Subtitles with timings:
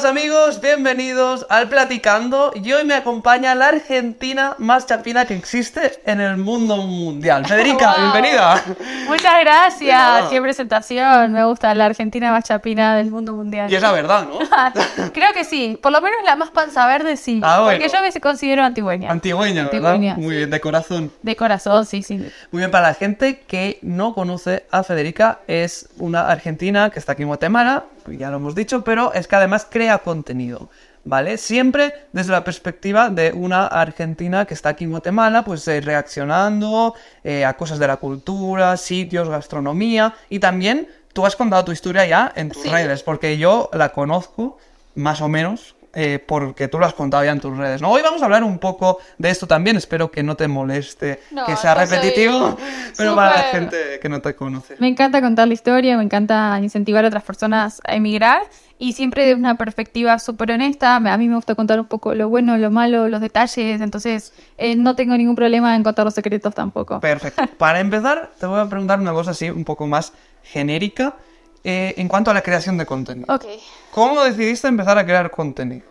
[0.00, 6.00] Buenas amigos, bienvenidos al Platicando y hoy me acompaña la Argentina más chapina que existe
[6.06, 7.44] en el mundo mundial.
[7.44, 8.00] Federica, Wow.
[8.10, 8.64] bienvenida.
[9.08, 10.28] Muchas gracias.
[10.30, 11.32] Qué presentación.
[11.32, 13.70] Me gusta la Argentina más chapina del mundo mundial.
[13.70, 14.38] Y es la verdad, ¿no?
[15.12, 15.78] Creo que sí.
[15.82, 17.42] Por lo menos la más panza verde sí.
[17.44, 17.78] Ah, bueno.
[17.78, 19.10] Porque yo me considero antigüeña.
[19.10, 19.90] Antigüeña, ¿verdad?
[19.92, 20.36] Antigüeña, Muy sí.
[20.38, 21.12] bien, de corazón.
[21.20, 22.16] De corazón, sí, sí.
[22.52, 27.12] Muy bien, para la gente que no conoce a Federica, es una argentina que está
[27.12, 30.68] aquí en Guatemala, ya lo hemos dicho, pero es que además crea contenido,
[31.04, 31.38] ¿vale?
[31.38, 36.94] Siempre desde la perspectiva de una argentina que está aquí en Guatemala, pues eh, reaccionando
[37.24, 42.06] eh, a cosas de la cultura, sitios, gastronomía, y también tú has contado tu historia
[42.06, 44.58] ya en tus redes, porque yo la conozco
[44.94, 45.74] más o menos.
[45.92, 47.82] Eh, porque tú lo has contado ya en tus redes.
[47.82, 47.90] ¿no?
[47.90, 49.76] Hoy vamos a hablar un poco de esto también.
[49.76, 52.56] Espero que no te moleste No, que sea repetitivo,
[52.96, 54.76] pero para la gente que no te conoce.
[54.78, 58.42] Me encanta contar la historia, me encanta incentivar a otras personas a emigrar
[58.78, 60.96] y siempre de una perspectiva súper honesta.
[60.96, 64.76] A mí me gusta contar un poco lo bueno, lo malo, los detalles, entonces eh,
[64.76, 67.00] no tengo ningún problema en contar los secretos tampoco.
[67.00, 67.42] Perfecto.
[67.58, 71.16] Para empezar, te voy a preguntar una cosa así un poco más genérica
[71.64, 73.32] eh, en cuanto a la creación de contenido.
[73.32, 73.44] Ok.
[73.92, 75.86] ¿Cómo decidiste empezar a crear contenido?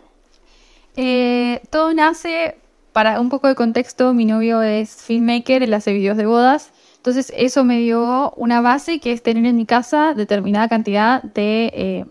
[0.96, 2.58] Eh, todo nace,
[2.94, 6.72] para un poco de contexto, mi novio es filmmaker, él hace videos de bodas.
[6.98, 11.72] Entonces eso me dio una base que es tener en mi casa determinada cantidad de
[11.74, 12.06] eh,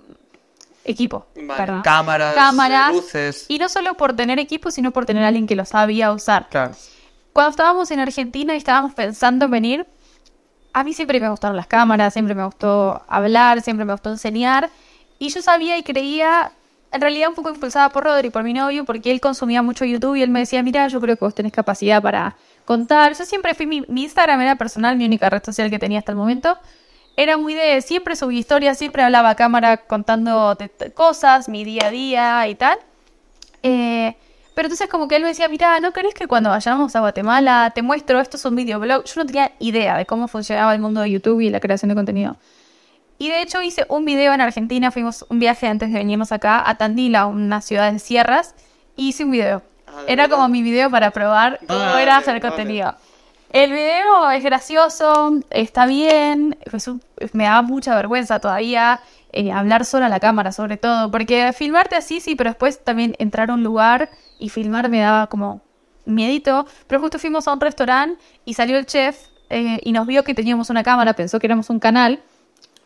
[0.84, 1.27] equipo.
[1.34, 1.83] perdón.
[1.83, 2.95] Cámaras, Cámaras.
[2.95, 3.45] luces.
[3.48, 6.48] Y no solo por tener equipo, sino por tener a alguien que lo sabía usar.
[6.48, 6.75] Claro.
[7.33, 9.86] Cuando estábamos en Argentina y estábamos pensando en venir,
[10.72, 14.70] a mí siempre me gustaron las cámaras, siempre me gustó hablar, siempre me gustó enseñar.
[15.19, 16.52] Y yo sabía y creía,
[16.92, 20.16] en realidad un poco impulsada por Rodri, por mi novio, porque él consumía mucho YouTube
[20.16, 23.14] y él me decía, mira, yo creo que vos tenés capacidad para contar.
[23.14, 26.12] Yo siempre fui, mi, mi Instagram era personal, mi única red social que tenía hasta
[26.12, 26.56] el momento.
[27.16, 30.56] Era muy de, siempre subí historias, siempre hablaba a cámara contando
[30.94, 32.78] cosas, mi día a día y tal.
[33.64, 34.16] Eh,
[34.59, 37.70] pero entonces como que él me decía, mira, ¿no crees que cuando vayamos a Guatemala
[37.73, 39.05] te muestro, esto es un videoblog?
[39.05, 41.95] Yo no tenía idea de cómo funcionaba el mundo de YouTube y la creación de
[41.95, 42.35] contenido.
[43.19, 46.69] Y de hecho hice un video en Argentina, fuimos un viaje antes de venirnos acá
[46.69, 48.57] a Tandila, una ciudad de sierras,
[48.96, 49.63] y hice un video.
[49.86, 50.36] Ah, ¿de Era verdad?
[50.39, 52.40] como mi video para probar cómo Vale, era hacer vale.
[52.40, 52.96] contenido.
[53.52, 57.01] El video es gracioso, está bien, es un-
[57.33, 58.98] me da mucha vergüenza todavía
[59.33, 63.14] eh, hablar sola a la cámara sobre todo, porque filmarte así sí, pero después también
[63.20, 64.08] entrar a un lugar
[64.39, 65.61] y filmar me daba como
[66.05, 69.19] miedito, pero justo fuimos a un restaurante y salió el chef
[69.51, 72.21] eh, y nos vio que teníamos una cámara, pensó que éramos un canal.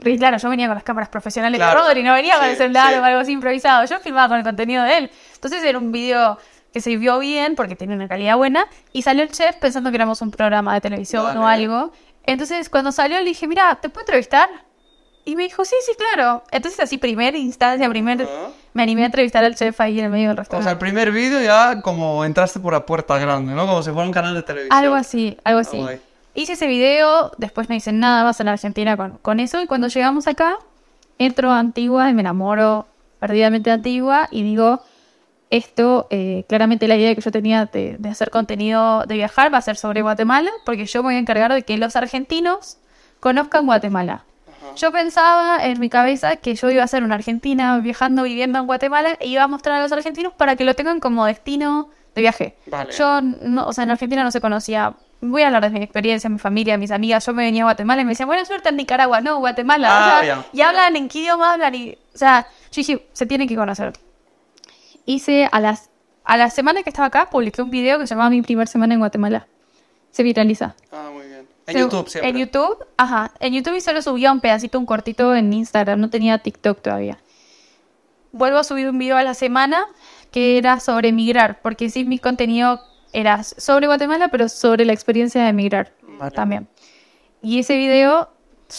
[0.05, 1.83] Y claro, yo venía con las cámaras profesionales Claro.
[1.83, 2.99] de Rodri, no venía con Sí, el celular sí.
[2.99, 3.85] o algo así improvisado.
[3.85, 5.11] Yo filmaba con el contenido de él.
[5.35, 6.39] Entonces era un video
[6.73, 8.67] que se vio bien porque tenía una calidad buena.
[8.93, 11.39] Y salió el chef pensando que éramos un programa de televisión Vale.
[11.39, 11.93] o algo.
[12.25, 14.49] Entonces cuando salió le dije, mira, ¿te puedo entrevistar?
[15.25, 16.43] Y me dijo, sí, sí, claro.
[16.51, 18.29] Entonces así, primera instancia, primer...
[18.75, 20.65] Me animé a entrevistar al chef ahí en el medio del O restaurante.
[20.65, 23.67] sea, el primer vídeo ya como entraste por la puerta grande, ¿no?
[23.67, 24.77] Como si fuera un canal de televisión.
[24.77, 25.77] Algo así, algo así.
[25.77, 26.01] guay.
[26.35, 29.61] Hice ese video, después no hice nada más en Argentina con, con eso.
[29.61, 30.57] Y cuando llegamos acá,
[31.19, 32.87] entro a Antigua y me enamoro
[33.21, 34.29] perdidamente de Antigua.
[34.31, 34.81] Y digo,
[35.51, 39.59] esto, eh, claramente la idea que yo tenía de, de hacer contenido de viajar va
[39.59, 42.79] a ser sobre Guatemala, porque yo me voy a encargar de que los argentinos
[43.21, 44.25] conozcan Guatemala.
[44.77, 48.67] Yo pensaba en mi cabeza que yo iba a ser una argentina viajando, viviendo en
[48.67, 52.21] Guatemala e iba a mostrar a los argentinos para que lo tengan como destino de
[52.21, 52.57] viaje.
[52.67, 52.93] Vale.
[52.93, 54.95] Yo, no, o sea, en Argentina no se conocía.
[55.21, 57.25] Voy a hablar de mi experiencia, mi familia, mis amigas.
[57.27, 59.21] Yo me venía a Guatemala y me decían, buena suerte en Nicaragua.
[59.21, 59.89] No, Guatemala.
[59.91, 60.47] Ah, O sea, ya.
[60.53, 61.75] y hablan en qué idioma hablan.
[61.75, 63.93] Y, o sea, yo dije, se tiene que conocer.
[65.07, 65.91] Hice a las
[66.25, 68.95] a la semana que estaba acá, publiqué un video que se llamaba Mi primer semana
[68.95, 69.47] en Guatemala.
[70.13, 70.75] Se viraliza.
[70.93, 71.09] Ah.
[71.67, 72.31] En YouTube siempre.
[72.31, 73.33] En YouTube, ajá.
[73.41, 76.01] En YouTube y solo subía un pedacito, un cortito en Instagram.
[76.01, 77.19] No tenía TikTok todavía.
[78.33, 79.87] Vuelvo a subir un video a la semana
[80.31, 82.81] que era sobre emigrar, porque sí, mi contenido
[83.13, 86.31] era sobre Guatemala, pero sobre la experiencia de emigrar Vale.
[86.31, 86.69] también.
[87.43, 88.31] Y ese video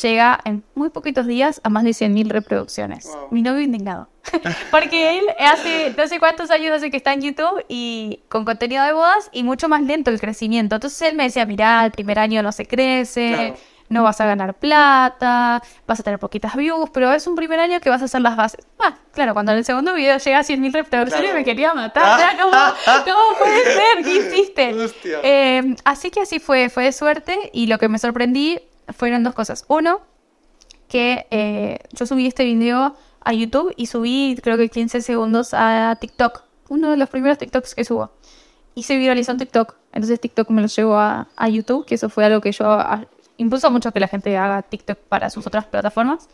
[0.02, 3.06] llega en muy poquitos días a más de 100.000 reproducciones.
[3.06, 3.28] Wow.
[3.32, 4.10] Mi novio indignado.
[4.72, 8.84] Porque él hace no sé cuántos años hace que está en YouTube y con contenido
[8.86, 10.76] de bodas y mucho más lento el crecimiento.
[10.76, 13.56] Entonces él me decía, mirá, el primer año no se crece, Claro.
[13.90, 17.80] no vas a ganar plata, vas a tener poquitas views, pero es un primer año
[17.82, 18.66] que vas a hacer las bases.
[18.80, 21.38] Ah, claro, cuando en el segundo video llega a 100.000 reproducciones Claro.
[21.40, 22.20] me quería matar.
[22.34, 22.58] Era como,
[23.04, 24.04] ¿cómo puede ser?
[24.04, 24.74] ¿Qué hiciste?
[25.24, 28.60] Eh, así que así fue, fue de suerte y lo que me sorprendí
[28.96, 29.66] fueron dos cosas.
[29.68, 30.02] Uno,
[30.88, 35.98] que eh, yo subí este video a YouTube y subí creo que 15 segundos a
[36.00, 36.44] TikTok.
[36.70, 38.12] Uno de los primeros TikToks que subo.
[38.76, 39.76] Y se viralizó en TikTok.
[39.92, 43.06] Entonces TikTok me lo llevó a, a YouTube, que eso fue algo que yo a-
[43.38, 46.28] impulso mucho que la gente haga TikTok para sus otras plataformas.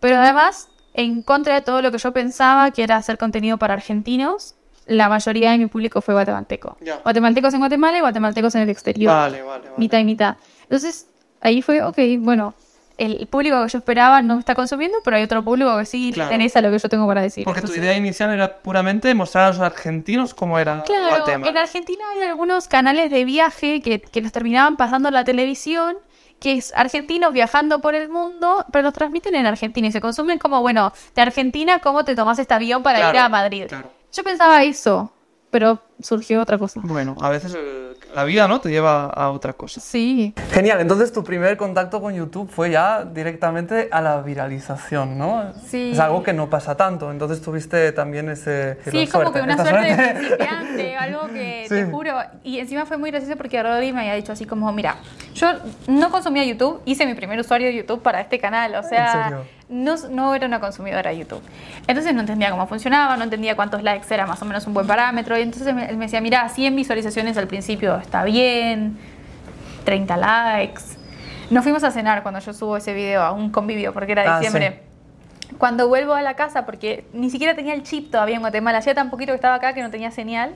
[0.00, 3.74] Pero además, en contra de todo lo que yo pensaba, que era hacer contenido para
[3.74, 4.54] argentinos.
[4.86, 6.76] La mayoría de mi público fue guatemalteco.
[6.80, 6.96] Ya.
[6.98, 9.12] Guatemaltecos en Guatemala y guatemaltecos en el exterior.
[9.12, 9.74] Vale, vale, vale.
[9.78, 10.36] Mitad y mitad.
[10.62, 11.06] Entonces,
[11.40, 12.54] ahí fue, ok, bueno,
[12.98, 16.10] el público que yo esperaba no me está consumiendo, pero hay otro público que sí
[16.12, 16.30] Claro.
[16.30, 17.44] interesa lo que yo tengo para decir.
[17.44, 21.50] Porque tu idea inicial era puramente mostrar a los argentinos cómo era Claro, Guatemala.
[21.50, 25.96] en Argentina hay algunos canales de viaje que, que los terminaban pasando la televisión,
[26.40, 30.38] que es argentinos viajando por el mundo, pero los transmiten en Argentina y se consumen
[30.38, 33.64] como, bueno, de Argentina, ¿cómo te tomas este avión para ir a Madrid?
[33.68, 33.90] claro.
[34.12, 35.12] Yo pensaba eso,
[35.50, 36.80] pero surgió otra cosa.
[36.82, 38.60] Bueno, a veces el- la vida, ¿no?
[38.60, 39.80] Te lleva a otra cosa.
[39.80, 45.52] Sí, Genial, entonces tu primer contacto con YouTube fue ya directamente a la viralización, ¿no?
[45.66, 45.90] Sí.
[45.92, 48.78] Es algo que no pasa tanto, entonces tuviste también ese...
[48.90, 51.90] Sí, es como que una suerte, de principiante, algo que te Sí.
[51.90, 52.14] juro.
[52.42, 54.96] Y encima fue muy gracioso porque Rodri me había dicho así como, mira,
[55.34, 55.48] yo
[55.86, 59.44] no consumía YouTube, hice mi primer usuario de YouTube para este canal, o sea, serio?
[59.70, 61.42] No, no era una consumidora de YouTube.
[61.86, 64.86] Entonces no entendía cómo funcionaba, no entendía cuántos likes era más o menos un buen
[64.86, 65.38] parámetro.
[65.38, 68.98] Y entonces me- él me decía, mira, 100 visualizaciones al principio está bien,
[69.84, 70.82] 30 likes.
[71.50, 74.40] Nos fuimos a cenar cuando yo subo ese video a un convivio porque era Ah,
[74.40, 74.82] diciembre.
[75.58, 78.94] Cuando vuelvo a la casa, porque ni siquiera tenía el chip todavía en Guatemala, hacía
[78.94, 80.54] tan poquito que estaba acá que no tenía señal.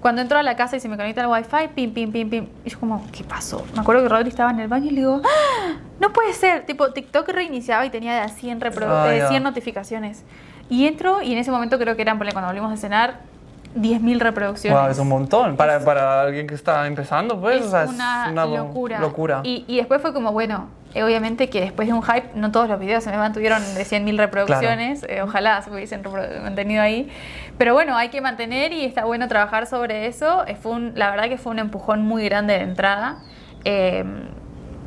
[0.00, 2.46] Cuando entro a la casa y se me conecta el wifi, pim, pim, pim, pim.
[2.64, 3.64] Y yo como, ¿qué pasó?
[3.74, 5.76] Me acuerdo que Rodri estaba en el baño y le digo, ¡Ah!
[5.98, 6.64] no puede ser.
[6.66, 9.28] Tipo, TikTok reiniciaba y tenía de a 100, reprodu- Ah, de ya.
[9.28, 10.22] 100 notificaciones.
[10.70, 13.20] Y entro y en ese momento creo que eran, cuando volvimos a cenar,
[13.74, 14.80] 10.000 reproducciones.
[14.80, 15.56] Wow, es un montón.
[15.56, 17.86] Para, para alguien que está empezando, pues, es o sea,
[18.30, 18.98] una, bo- locura.
[19.00, 19.40] locura.
[19.44, 22.68] Y, y después fue como, bueno, eh, obviamente que después de un hype, no todos
[22.68, 25.04] los videos se me mantuvieron de 100.000 reproducciones.
[25.08, 26.02] eh, ojalá se hubiesen
[26.42, 27.10] mantenido ahí.
[27.58, 30.46] Pero bueno, hay que mantener y está bueno trabajar sobre eso.
[30.46, 33.18] Eh, fue un- la verdad que fue un empujón muy grande de entrada.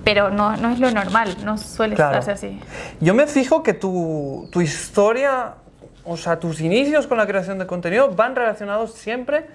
[0.03, 2.17] pero no, no es lo normal, no suele Claro.
[2.17, 2.59] estarse así.
[2.99, 5.53] Yo me fijo que tu, tu historia,
[6.03, 9.45] o sea, tus inicios con la creación de contenido van relacionados siempre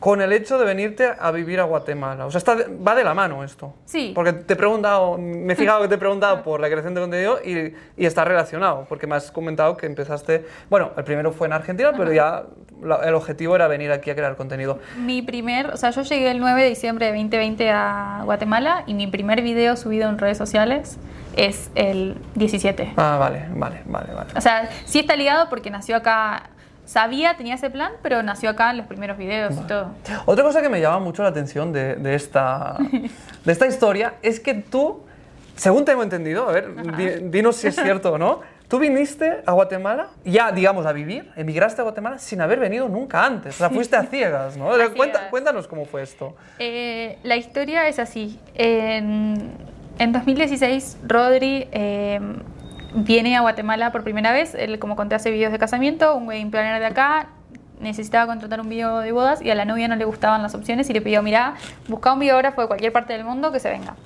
[0.00, 2.24] con el hecho de venirte a vivir a Guatemala.
[2.26, 3.74] O sea, está va de la mano esto.
[3.84, 4.12] Sí.
[4.14, 7.00] Porque te he preguntado, me he fijado que te he preguntado por la creación de
[7.02, 11.46] contenido y, y está relacionado, porque me has comentado que empezaste, bueno, el primero fue
[11.48, 12.44] en Argentina, pero ya
[12.82, 14.78] la- el objetivo era venir aquí a crear contenido.
[14.96, 18.94] Mi primer, o sea, yo llegué el 9 de diciembre de 2020 a Guatemala y
[18.94, 20.98] mi primer video subido en redes sociales
[21.36, 22.94] es el 17.
[22.96, 24.30] Ah, vale, vale, vale, vale.
[24.34, 26.50] O sea, sí está ligado porque nació acá,
[26.90, 29.92] sabía, tenía ese plan, pero nació acá en los primeros videos y todo.
[30.26, 32.76] Otra cosa que me llama mucho la atención de, de esta,
[33.44, 35.02] de esta historia es que tú,
[35.54, 39.52] según tengo entendido, a ver, di- dinos si es cierto o no, tú viniste a
[39.52, 43.70] Guatemala, ya digamos a vivir, emigraste a Guatemala sin haber venido nunca antes, o sea,
[43.70, 44.72] fuiste a ciegas, ¿no?
[44.72, 45.22] A Cuenta- ciegas.
[45.30, 46.34] cuéntanos cómo fue esto.
[46.58, 48.40] Eh, la historia es así.
[48.54, 49.52] En,
[49.98, 52.20] en 2016, Rodri eh,
[52.94, 54.54] viene a Guatemala por primera vez.
[54.54, 57.28] Él, como conté, hace videos de casamiento, un wedding planner de acá.
[57.80, 60.90] Necesitaba contratar un video de bodas y a la novia no le gustaban las opciones
[60.90, 61.54] y le pidió, mira,
[61.88, 63.96] busca un videógrafo de cualquier parte del mundo que se venga.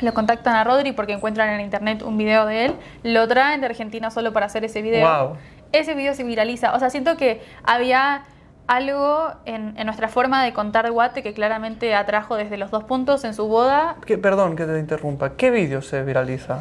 [0.00, 3.66] Lo contactan a Rodri porque encuentran en internet un video de él, lo traen de
[3.66, 5.06] Argentina solo para hacer ese video.
[5.06, 5.36] Wow.
[5.72, 6.74] Ese video se viraliza.
[6.74, 8.22] O sea, siento que había
[8.66, 13.24] algo en, en nuestra forma de contar Guate que claramente atrajo desde los dos puntos
[13.24, 13.96] en su boda.
[14.06, 16.60] Que- perdón que te interrumpa, ¿qué vídeo se viraliza?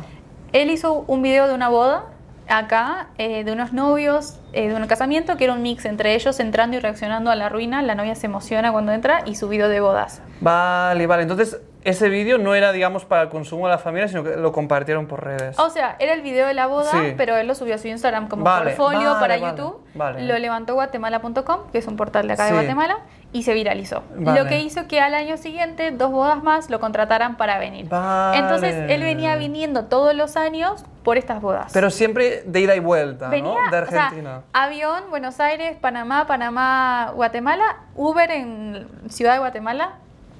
[0.53, 2.05] Él hizo un video de una boda
[2.49, 6.41] acá, eh, de unos novios, eh, de un casamiento, que era un mix entre ellos
[6.41, 7.81] entrando y reaccionando a la ruina.
[7.81, 10.21] La novia se emociona cuando entra y su video de bodas.
[10.41, 14.23] Vale, vale, entonces ese vídeo no era, digamos, para el consumo de la familia, sino
[14.23, 15.57] que lo compartieron por redes.
[15.59, 17.13] O sea, era el video de la boda, Sí.
[17.17, 19.81] pero él lo subió a su Instagram como Vale, portfolio vale, para vale, YouTube.
[20.27, 22.53] Lo levantó guatemala.com, que es un portal de acá Sí.
[22.53, 22.97] de Guatemala,
[23.33, 24.03] y se viralizó.
[24.15, 27.85] Lo que hizo que al año siguiente dos bodas más lo contrataran para venir.
[28.33, 31.71] Entonces él venía viniendo todos los años por estas bodas.
[31.73, 33.71] Pero siempre de ida y vuelta, Venía, ¿no?
[33.71, 34.41] De o sea, Argentina.
[34.53, 39.93] avión, Buenos Aires, Panamá, Panamá, Guatemala, Uber en Ciudad de Guatemala,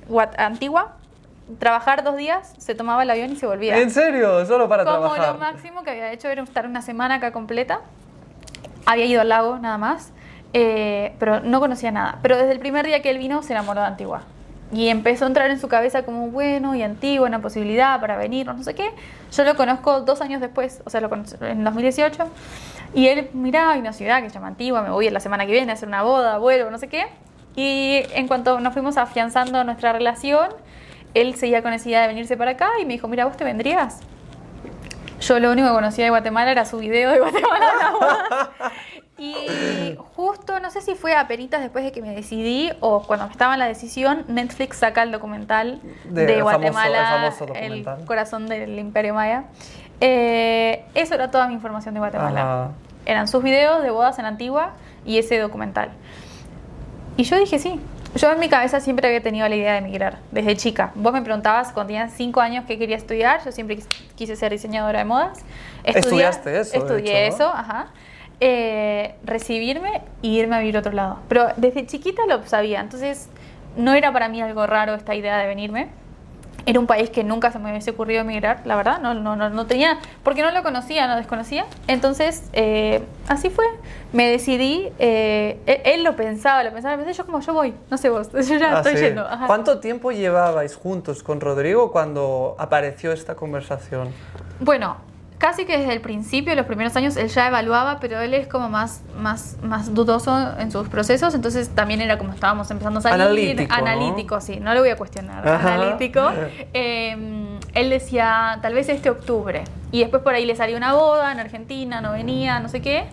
[0.09, 0.97] Guat- Antigua,
[1.59, 3.77] trabajar dos días, se tomaba el avión y se volvía.
[3.77, 4.45] ¿En serio?
[4.45, 5.33] Solo para Como trabajar.
[5.33, 7.81] lo máximo que había hecho era estar una semana acá completa.
[8.85, 10.11] Había ido al lago nada más,
[10.53, 12.19] eh, pero no conocía nada.
[12.21, 14.23] Pero desde el primer día que él vino se enamoró de Antigua.
[14.73, 18.49] Y empezó a entrar en su cabeza como, bueno, y Antigua, una posibilidad para venir,
[18.49, 18.89] o no sé qué.
[19.33, 22.23] Yo lo conozco dos años después, o sea, lo conocí en 2018.
[22.93, 25.51] Y él, mirá, hay una ciudad que se llama Antigua, me voy la semana que
[25.51, 27.05] viene a hacer una boda, vuelvo, no sé qué.
[27.55, 30.47] Y en cuanto nos fuimos afianzando nuestra relación,
[31.13, 33.43] él seguía con esa idea de venirse para acá y me dijo, mira, ¿vos te
[33.43, 33.99] vendrías?
[35.21, 38.51] Yo lo único que conocía de Guatemala era su video de Guatemala.
[39.17, 43.27] Y justo, no sé si fue a peritas después de que me decidí o cuando
[43.27, 47.33] estaba en la decisión, Netflix saca el documental De- de, el famoso- el Guatemala,
[47.99, 49.43] el, corazón del imperio maya.
[49.99, 52.69] Eh, eso era toda mi información de Guatemala.
[53.05, 54.71] Eran sus videos de bodas en Antigua
[55.05, 55.91] y ese documental.
[57.15, 57.79] Y yo dije sí.
[58.15, 60.91] Yo en mi cabeza siempre había tenido la idea de emigrar, desde chica.
[60.95, 64.51] Vos me preguntabas cuando tenía 5 años qué quería estudiar, yo siempre quis- quise ser
[64.51, 65.39] diseñadora de modas.
[65.83, 67.45] Estudiaste eso, de Estudié hecho, ¿no?
[67.45, 67.87] eso, ajá.
[68.41, 71.19] Eh, recibirme y irme a vivir a otro lado.
[71.29, 73.29] Pero desde chiquita lo sabía, entonces
[73.77, 75.89] no era para mí algo raro esta idea de venirme.
[76.67, 79.49] Era un país que nunca se me hubiese ocurrido emigrar, la verdad, no, no, no,
[79.49, 81.65] no tenía, porque no lo conocía, no desconocía.
[81.87, 83.65] Entonces, eh, así fue,
[84.13, 87.73] me decidí, eh, él, él lo pensaba, lo pensaba, lo pensaba, yo como, yo voy,
[87.89, 89.05] no sé vos, yo ya Ah, estoy sí.
[89.05, 89.25] yendo.
[89.25, 89.47] ajá.
[89.47, 94.09] ¿Cuánto tiempo llevabais juntos con Rodrigo cuando apareció esta conversación?
[94.59, 94.97] Bueno,
[95.41, 98.69] casi que desde el principio, los primeros años, él ya evaluaba, pero él es como
[98.69, 103.23] más, más, más dudoso en sus procesos, entonces también era como estábamos empezando a salir.
[103.23, 103.75] Analítico, ¿no?
[103.75, 105.47] Analítico, sí, no lo voy a cuestionar.
[105.47, 105.73] Ajá.
[105.73, 106.29] Analítico.
[106.75, 109.63] Eh, él decía, tal vez este octubre.
[109.91, 113.05] Y después por ahí le salió una boda en Argentina, no venía, no sé qué.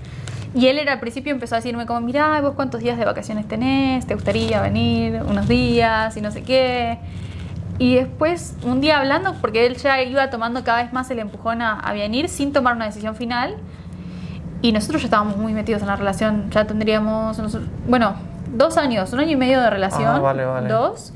[0.54, 3.48] Y él era al principio empezó a decirme como, mirá, vos cuántos días de vacaciones
[3.48, 6.98] tenés, te gustaría venir unos días y no sé qué.
[7.78, 11.62] Y después, un día hablando, porque él ya iba tomando cada vez más el empujón
[11.62, 13.56] a, a venir sin tomar una decisión final.
[14.62, 16.50] Y nosotros ya estábamos muy metidos en la relación.
[16.50, 18.14] Ya tendríamos, nosotros- bueno,
[18.52, 20.16] dos años, un año y medio de relación.
[20.16, 20.68] Ah, vale, vale.
[20.68, 21.12] Dos.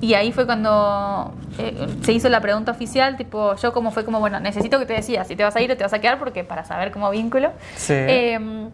[0.00, 4.20] Y ahí fue cuando eh, se hizo la pregunta oficial, tipo, yo como fue como,
[4.20, 6.18] bueno, necesito que te decidas si te vas a ir o te vas a quedar,
[6.18, 7.50] porque para saber cómo vínculo.
[7.76, 7.94] Sí.
[7.94, 8.68] Eh,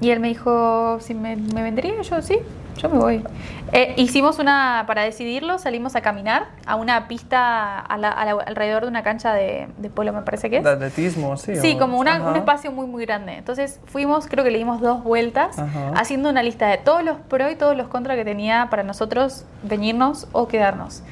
[0.00, 2.38] y él me dijo, si me, me vendría, yo sí,
[2.76, 3.24] yo me voy.
[3.72, 8.42] Eh, hicimos una, para decidirlo, salimos a caminar a una pista a la- a la-
[8.46, 10.64] alrededor de una cancha de, de polo, me parece que es.
[10.64, 11.36] ¿De atletismo?
[11.36, 11.56] Sí.
[11.56, 13.36] Sí, o- como una- un espacio muy, muy grande.
[13.36, 15.90] Entonces fuimos, creo que le dimos dos vueltas, Ajá.
[15.96, 19.44] haciendo una lista de todos los pros y todos los contras que tenía para nosotros
[19.62, 21.02] venirnos o quedarnos.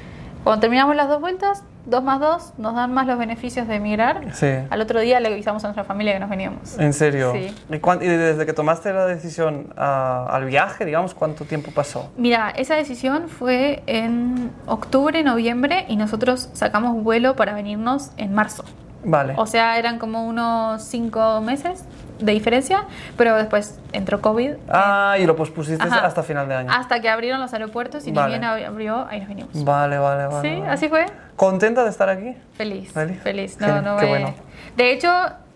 [0.45, 4.35] Cuando terminamos las dos vueltas, dos más dos, nos dan más los beneficios de emigrar.
[4.35, 4.51] Sí.
[4.71, 6.79] Al otro día le avisamos a nuestra familia que nos veníamos.
[6.79, 7.33] ¿En serio?
[7.33, 7.55] Sí.
[7.71, 12.11] ¿Y, y desde que tomaste la decisión ah, al viaje, digamos, cuánto tiempo pasó?
[12.17, 18.65] Mira, esa decisión fue en octubre, noviembre y nosotros sacamos vuelo para venirnos en marzo.
[19.05, 19.35] Vale.
[19.37, 21.85] O sea, eran como unos cinco meses
[22.23, 22.85] de diferencia,
[23.17, 24.53] pero después entró COVID.
[24.71, 26.07] ah, y lo pospusiste Ajá.
[26.07, 26.71] hasta final de año.
[26.73, 28.39] Hasta que abrieron los aeropuertos y ni Vale.
[28.39, 29.65] bien ab- abrió, ahí nos vinimos.
[29.65, 30.49] Vale, vale, vale.
[30.49, 30.71] sí, vale.
[30.73, 31.07] así fue.
[31.37, 32.35] ¿Contenta de estar aquí?
[32.55, 32.93] Feliz.
[32.93, 33.21] ¿Feliz?
[33.23, 33.59] Feliz.
[33.61, 34.35] No, no qué me- bueno.
[34.77, 35.11] De hecho,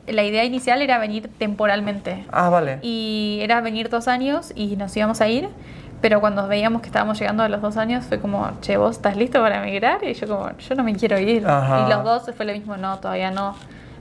[0.06, 2.26] la idea inicial era venir temporalmente.
[2.30, 2.78] Ah, vale.
[2.82, 5.48] Y era venir dos años y nos íbamos a ir.
[6.02, 9.16] Pero cuando veíamos que estábamos llegando a los dos años, fue como, che, ¿vos estás
[9.16, 10.04] listo para emigrar?
[10.04, 11.46] Y yo como, yo no me quiero ir.
[11.46, 11.86] Ajá.
[11.86, 13.54] Y los dos fue lo mismo, no, todavía no.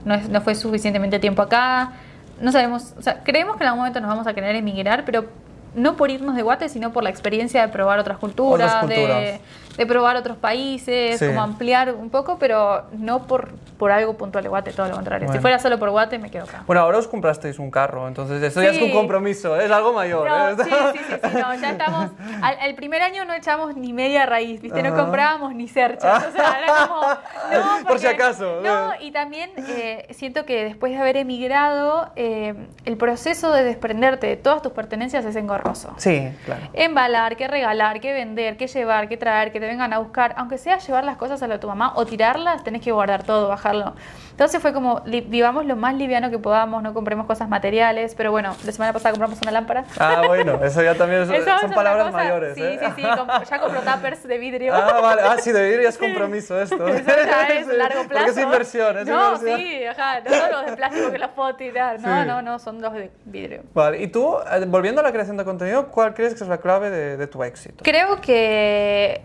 [0.04, 1.92] No, es- no fue suficientemente tiempo acá.
[2.40, 5.26] No sabemos, o sea, creemos que en algún momento nos vamos a querer emigrar, pero
[5.74, 9.20] no por irnos de guate, sino por la experiencia de probar otras culturas, Otras culturas.
[9.20, 9.40] De,
[9.76, 11.26] de probar otros países, Sí.
[11.26, 15.26] como ampliar un poco, pero no por, por algo puntual de guate, todo lo contrario.
[15.26, 15.38] Bueno.
[15.38, 16.62] Si fuera solo por guate, me quedo acá.
[16.66, 20.28] Bueno, ahora os comprasteis un carro, entonces esto ya es un compromiso, es algo mayor.
[20.28, 20.56] No, ¿eh?
[20.64, 22.10] sí, sí, sí, sí, no, ya estamos.
[22.42, 24.82] Al, el primer año no echamos ni media raíz, ¿viste?
[24.82, 26.26] No comprábamos ni cerchas.
[26.28, 27.00] O sea, era como.
[27.02, 28.60] No, Por si acaso.
[28.62, 32.54] No, y también eh, siento que después de haber emigrado, eh,
[32.84, 35.92] el proceso de desprenderte de todas tus pertenencias es engorroso.
[35.98, 36.62] Sí, claro.
[36.72, 40.32] Embalar, que regalar, que vender, que llevar, que traer, que te vengan a buscar.
[40.36, 43.24] Aunque sea llevar las cosas a lo de tu mamá o tirarlas, tenés que guardar
[43.24, 43.94] todo, bajarlo.
[44.30, 48.14] Entonces fue como, vivamos lo más liviano que podamos, no compremos cosas materiales.
[48.14, 49.84] Pero bueno, la semana pasada compramos una lámpara.
[49.98, 52.16] Ah, bueno, eso ya también es- Eso es son palabras cosa.
[52.18, 52.54] mayores.
[52.54, 52.78] Sí, ¿eh?
[52.80, 53.02] sí, sí.
[53.50, 54.74] ya compró tuppers de vidrio.
[54.74, 55.22] Ah, vale.
[55.24, 56.86] Ah, sí, de vidrio es compromiso esto.
[56.86, 58.24] Eso ya es Sí, largo plazo.
[58.26, 59.58] Porque es inversión, es no, inversión.
[59.60, 60.20] sí, ajá.
[60.20, 62.00] No son los de plástico que los puedo tirar.
[62.00, 62.28] No, Sí.
[62.28, 63.62] no, no, son los de vidrio.
[63.74, 66.58] Vale, y tú, eh, volviendo a la creación de contenido, ¿cuál crees que es la
[66.58, 67.82] clave de, de tu éxito?
[67.82, 69.22] Creo que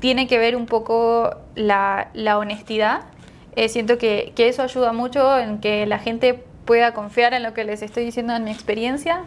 [0.00, 3.02] tiene que ver un poco la, la honestidad.
[3.56, 7.54] Eh, siento que, que eso ayuda mucho en que la gente pueda confiar en lo
[7.54, 9.22] que les estoy diciendo en mi experiencia.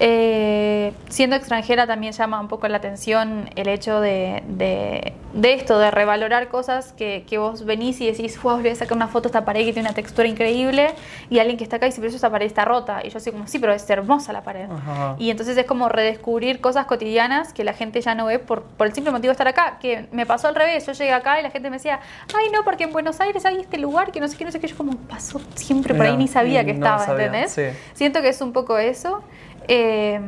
[0.00, 5.80] Eh, siendo extranjera también llama un poco la atención el hecho de, de- de esto,
[5.80, 9.08] de revalorar cosas que, que vos venís y decís, wow, le voy a sacar una
[9.08, 10.90] foto a esta pared que tiene una textura increíble
[11.28, 13.00] y alguien que está acá y dice, pero esa pared está rota.
[13.04, 14.68] Y yo así como, sí, pero es hermosa la pared.
[14.70, 15.16] Ajá.
[15.18, 18.86] Y entonces es como redescubrir cosas cotidianas que la gente ya no ve por, por
[18.86, 19.78] el simple motivo de estar acá.
[19.80, 20.86] Que me pasó al revés.
[20.86, 21.98] Yo llegué acá y la gente me decía,
[22.36, 24.60] ay, no, porque en Buenos Aires hay este lugar que no sé qué, no sé
[24.60, 24.68] qué.
[24.68, 27.52] Yo como pasó siempre por ahí ni sabía que no estaba, sabía, ¿entendés?
[27.52, 27.64] sí.
[27.94, 29.20] Siento que es un poco eso.
[29.68, 30.20] Eh,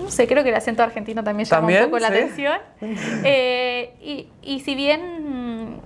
[0.00, 1.84] no sé, creo que el acento argentino también llama ¿También?
[1.84, 2.14] un poco la Sí.
[2.14, 2.58] atención.
[3.24, 5.76] Eh, y, y si bien,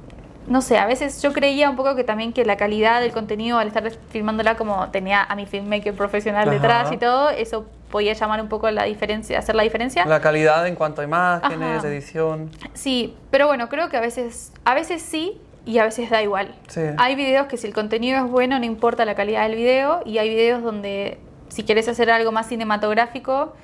[0.46, 3.58] no sé, a veces yo creía un poco que también que la calidad del contenido,
[3.58, 6.50] al estar filmándola como tenía a mi filmmaker profesional Ajá.
[6.52, 10.04] detrás y todo, eso podía llamar un poco la diferencia, hacer la diferencia.
[10.06, 11.88] La calidad en cuanto a imágenes, Ajá.
[11.88, 12.50] edición.
[12.74, 16.54] Sí, pero bueno, creo que a veces, a veces sí y a veces da igual.
[16.68, 16.80] Sí.
[16.96, 20.16] Hay videos que si el contenido es bueno no importa la calidad del video y
[20.16, 21.18] hay videos donde
[21.48, 23.54] si quieres hacer algo más cinematográfico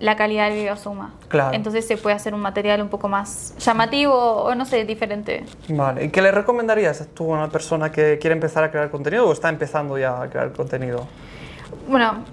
[0.00, 1.14] la calidad del video suma.
[1.28, 1.54] Claro.
[1.54, 5.44] Entonces se puede hacer un material un poco más llamativo o no sé, diferente.
[5.68, 9.28] Vale, ¿y qué le recomendarías tú a una persona que quiere empezar a crear contenido
[9.28, 11.06] o está empezando ya a crear contenido?
[11.86, 12.24] Bueno,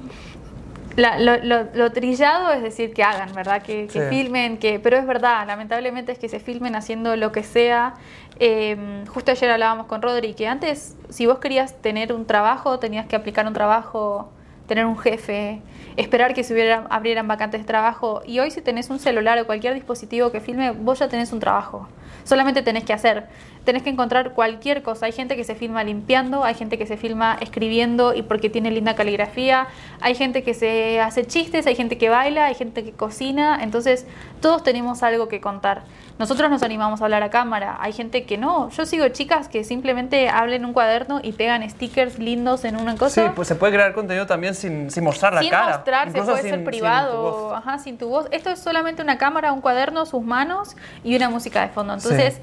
[0.96, 3.62] la- lo, lo- lo trillado es decir que hagan, ¿verdad?
[3.62, 4.10] Que, que Sí.
[4.10, 7.94] filmen, que, pero es verdad, lamentablemente es que se filmen haciendo lo que sea.
[8.39, 13.06] Eh, justo ayer hablábamos con Rodri que antes, si vos querías tener un trabajo, tenías
[13.06, 14.32] que aplicar un trabajo,
[14.68, 15.62] tener un jefe,
[15.98, 18.22] esperar que se hubiera, abrieran vacantes de trabajo.
[18.25, 21.39] Y hoy si tenés un celular o cualquier dispositivo que filme, vos ya tenés un
[21.39, 21.88] trabajo.
[22.24, 23.25] Solamente tenés que hacer.
[23.65, 25.06] Tenés que encontrar cualquier cosa.
[25.06, 28.72] Hay gente que se filma limpiando, hay gente que se filma escribiendo y porque tiene
[28.72, 29.68] linda caligrafía,
[30.01, 33.60] hay gente que se hace chistes, hay gente que baila, hay gente que cocina.
[33.62, 34.06] Entonces,
[34.39, 35.84] todos tenemos algo que contar.
[36.20, 38.70] Nosotros nos animamos a hablar a cámara, hay gente que no.
[38.70, 42.96] Yo sigo chicas que simplemente hablan en un cuaderno y pegan stickers lindos en una
[42.96, 43.24] cosa.
[43.25, 45.77] Sí, pues se puede crear contenido también sin, sin mostrar la sin cara.
[45.77, 47.53] mostrarse, incluso puede sin- ser sin privado, voz.
[47.58, 48.27] ajá, sin tu voz.
[48.32, 51.94] Esto es solamente una cámara, un cuaderno, sus manos y una música de fondo.
[51.94, 52.39] Entonces,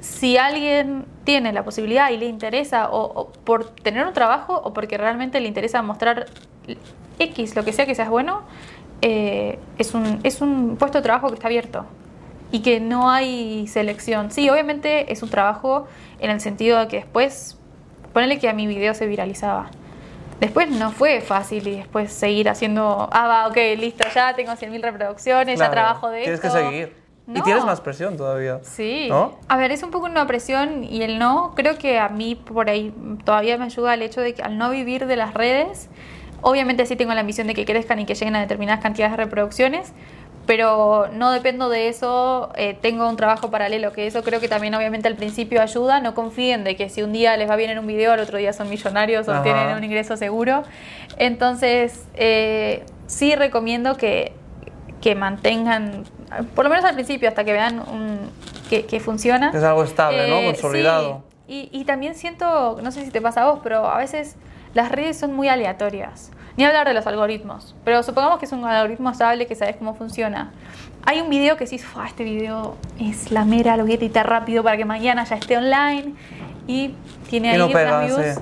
[0.00, 4.72] si alguien tiene la posibilidad y le interesa, o, o por tener un trabajo, o
[4.72, 6.24] porque realmente le interesa mostrar
[7.18, 8.42] X, lo que sea que seas bueno,
[9.02, 11.84] eh, es, un, es un puesto de trabajo que está abierto
[12.52, 14.30] y que no hay selección.
[14.30, 15.86] Sí, obviamente es un trabajo
[16.18, 17.58] en el sentido de que después,
[18.12, 19.70] ponele que a mi video se viralizaba.
[20.40, 24.80] Después no fue fácil y después seguir haciendo, ah, va, ok, listo, ya tengo 100.000
[24.80, 26.56] reproducciones, ya trabajo de Tienes esto.
[26.56, 27.00] que seguir.
[27.32, 28.58] Y tienes más presión todavía.
[28.62, 29.06] Sí.
[29.08, 29.38] ¿No?
[29.48, 32.68] A ver, es un poco una presión y el no, creo que a mí por
[32.68, 32.92] ahí
[33.24, 35.88] todavía me ayuda el hecho de que al no vivir de las redes,
[36.40, 39.24] obviamente sí tengo la ambición de que crezcan y que lleguen a determinadas cantidades de
[39.24, 39.92] reproducciones,
[40.50, 44.74] pero no dependo de eso, eh, tengo un trabajo paralelo, que eso creo que también
[44.74, 47.78] obviamente al principio ayuda, no confíen de que si un día les va bien en
[47.78, 50.64] un video, al otro día son millonarios o tienen un ingreso seguro.
[51.18, 54.32] Entonces, eh, sí recomiendo que,
[55.00, 56.02] que mantengan,
[56.56, 58.28] por lo menos al principio, hasta que vean un-
[58.68, 59.52] que, que funciona.
[59.54, 60.36] Es algo estable, ¿no?
[60.38, 61.22] Eh, Consolidado.
[61.46, 61.68] sí.
[61.72, 64.34] Y, y también siento, no sé si te pasa a vos, pero a veces
[64.74, 66.32] las redes son muy aleatorias.
[66.56, 69.94] Ni hablar de los algoritmos, pero supongamos que es un algoritmo estable que sabes cómo
[69.94, 70.50] funciona.
[71.06, 74.28] Hay un video que decís, "Fua, este video es la mera, lo voy a editar
[74.28, 76.14] rápido para que mañana ya esté online
[76.66, 76.94] y
[77.28, 78.20] tiene ahí no unas pega, views.
[78.36, 78.40] sí.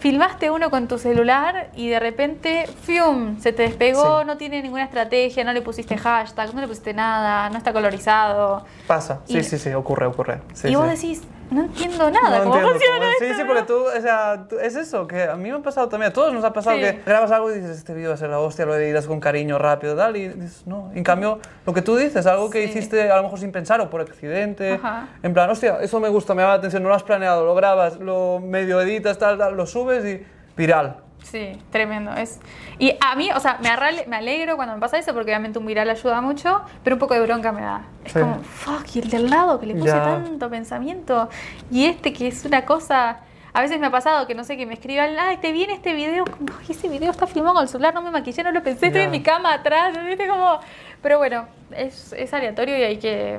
[0.00, 3.38] Filmaste uno con tu celular y de repente, ¡fium!
[3.38, 4.26] Se te despegó, Sí.
[4.26, 8.64] no tiene ninguna estrategia, no le pusiste hashtag, no le pusiste nada, no está colorizado.
[8.88, 9.20] Pasa.
[9.26, 10.40] Sí, Y- sí, sí, ocurre, ocurre.
[10.54, 13.24] Sí, y vos decís, no entiendo nada, No ¿cómo entiendo funciona cómo- esto?
[13.24, 13.46] Sí, sí, no?".
[13.46, 16.12] porque tú, o sea, tú- es eso, que a mí me ha pasado también, a
[16.12, 16.82] todos nos ha pasado Sí.
[16.82, 19.20] que grabas algo y dices, este vídeo va a ser la hostia, lo editas con
[19.20, 20.90] cariño rápido, tal, y dices, no.
[20.94, 22.70] En cambio, lo que tú dices, algo que Sí.
[22.70, 25.08] hiciste a lo mejor sin pensar o por accidente, Ajá.
[25.22, 27.54] en plan, hostia, eso me gusta, me llama la atención, no lo has planeado, lo
[27.54, 30.24] grabas, lo medio editas, tal, tal, lo subes y
[30.56, 30.96] viral.
[31.22, 32.12] Sí, tremendo.
[32.14, 32.40] Es...
[32.82, 35.56] Y a mí, o sea, me, arrale- me alegro cuando me pasa eso porque obviamente
[35.60, 37.82] un viral ayuda mucho, pero un poco de bronca me da.
[38.04, 38.18] Es Sí.
[38.18, 40.02] como, fuck, y el del lado que le puse Ya.
[40.02, 41.28] tanto pensamiento.
[41.70, 43.20] Y este que es una cosa...
[43.54, 45.92] A veces me ha pasado que no sé, que me escriban, ay, te viene este
[45.94, 48.62] video, como, "Ay, ese video está filmado con el celular, no me maquillé, no lo
[48.64, 50.26] pensé, estoy en mi cama atrás, ¿viste?
[50.26, 50.58] Como...
[51.02, 53.38] Pero bueno, es, es aleatorio y hay que...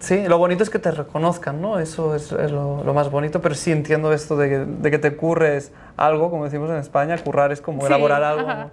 [0.00, 1.78] Sí, lo bonito es que te reconozcan, ¿no?
[1.78, 4.98] Eso es, es lo, lo más bonito, pero sí entiendo esto de que, de que
[4.98, 8.70] te curres algo, como decimos en España, currar es como Sí, elaborar algo,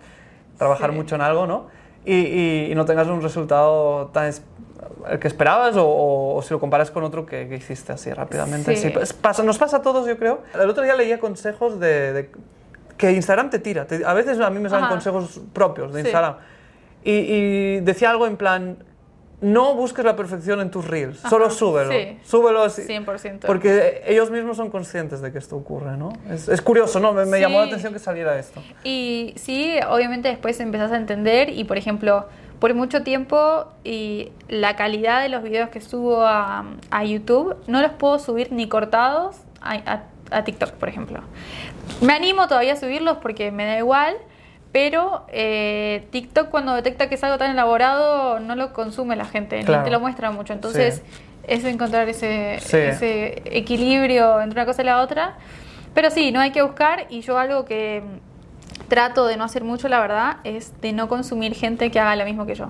[0.58, 0.96] trabajar Sí.
[0.96, 1.68] mucho en algo, ¿no?
[2.06, 4.42] Y, y- y no tengas un resultado tan es-
[5.10, 8.12] el que esperabas o, o- o si lo comparas con otro que, que hiciste así
[8.12, 8.76] rápidamente.
[8.76, 8.84] Sí.
[8.88, 10.42] Sí, pues pasa, nos pasa a todos, yo creo.
[10.60, 12.32] El otro día leía consejos de, de-
[12.98, 13.86] que Instagram te tira.
[13.86, 16.02] Te- a veces a mí me salen consejos propios de.
[16.02, 16.36] Instagram.
[17.04, 18.78] Y, y decía algo en plan,
[19.42, 21.92] no busques la perfección en tus reels, Ajá, solo súbelo.
[21.92, 22.20] sí.
[22.24, 22.84] Súbelo así.
[22.84, 23.40] 100%.
[23.48, 26.14] Porque ellos mismos son conscientes de que esto ocurre, ¿no?
[26.30, 27.12] Es, es curioso, ¿no?
[27.14, 28.62] Me, me llamó la atención que saliera esto.
[28.84, 32.26] Y sí, obviamente después empezás a entender y por ejemplo,
[32.60, 37.82] por mucho tiempo y la calidad de los videos que subo a, a YouTube no
[37.82, 41.20] los puedo subir ni cortados a, a- a TikTok, por ejemplo.
[42.02, 44.16] Me animo todavía a subirlos porque me da igual,
[44.72, 49.60] pero eh, TikTok cuando detecta que es algo tan elaborado no lo consume la gente,
[49.64, 49.82] Claro.
[49.82, 50.54] ni te lo muestra mucho.
[50.54, 51.22] Entonces Sí.
[51.48, 52.78] es encontrar ese, Sí.
[52.78, 55.36] ese equilibrio entre una cosa y la otra.
[55.94, 58.02] Pero sí, no hay que buscar y yo algo que
[58.88, 62.24] trato de no hacer mucho, la verdad, es de no consumir gente que haga lo
[62.26, 62.70] mismo que yo.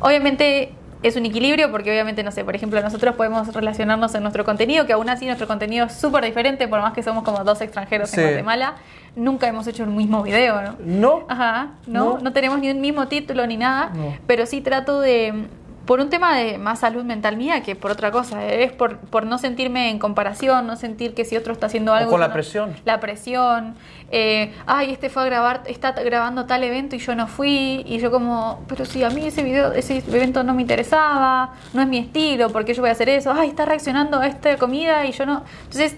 [0.00, 0.72] Obviamente
[1.06, 4.86] es un equilibrio porque obviamente, no sé, por ejemplo, nosotros podemos relacionarnos en nuestro contenido,
[4.86, 8.10] que aún así nuestro contenido es súper diferente, por más que somos como dos extranjeros
[8.10, 8.20] Sí.
[8.20, 8.74] en Guatemala,
[9.14, 10.76] nunca hemos hecho el mismo video, ¿no?
[10.80, 11.24] No.
[11.28, 12.18] Ajá, no, No.
[12.20, 14.14] no, tenemos ni un mismo título ni nada, No.
[14.26, 15.46] pero sí trato de,
[15.86, 18.44] por un tema de más salud mental mía que por otra cosa.
[18.44, 22.08] Es por, por no sentirme en comparación, no sentir que si otro está haciendo algo...
[22.08, 22.74] O con la no- presión.
[22.84, 23.74] La presión.
[24.10, 27.82] eh, ay, este fue a grabar, está grabando tal evento y yo no fui.
[27.86, 31.80] Y yo como, pero si a mí ese video, ese evento no me interesaba, no
[31.82, 33.32] es mi estilo, ¿por qué yo voy a hacer eso?
[33.32, 35.44] Ay, está reaccionando a esta comida y yo no...
[35.64, 35.96] Entonces...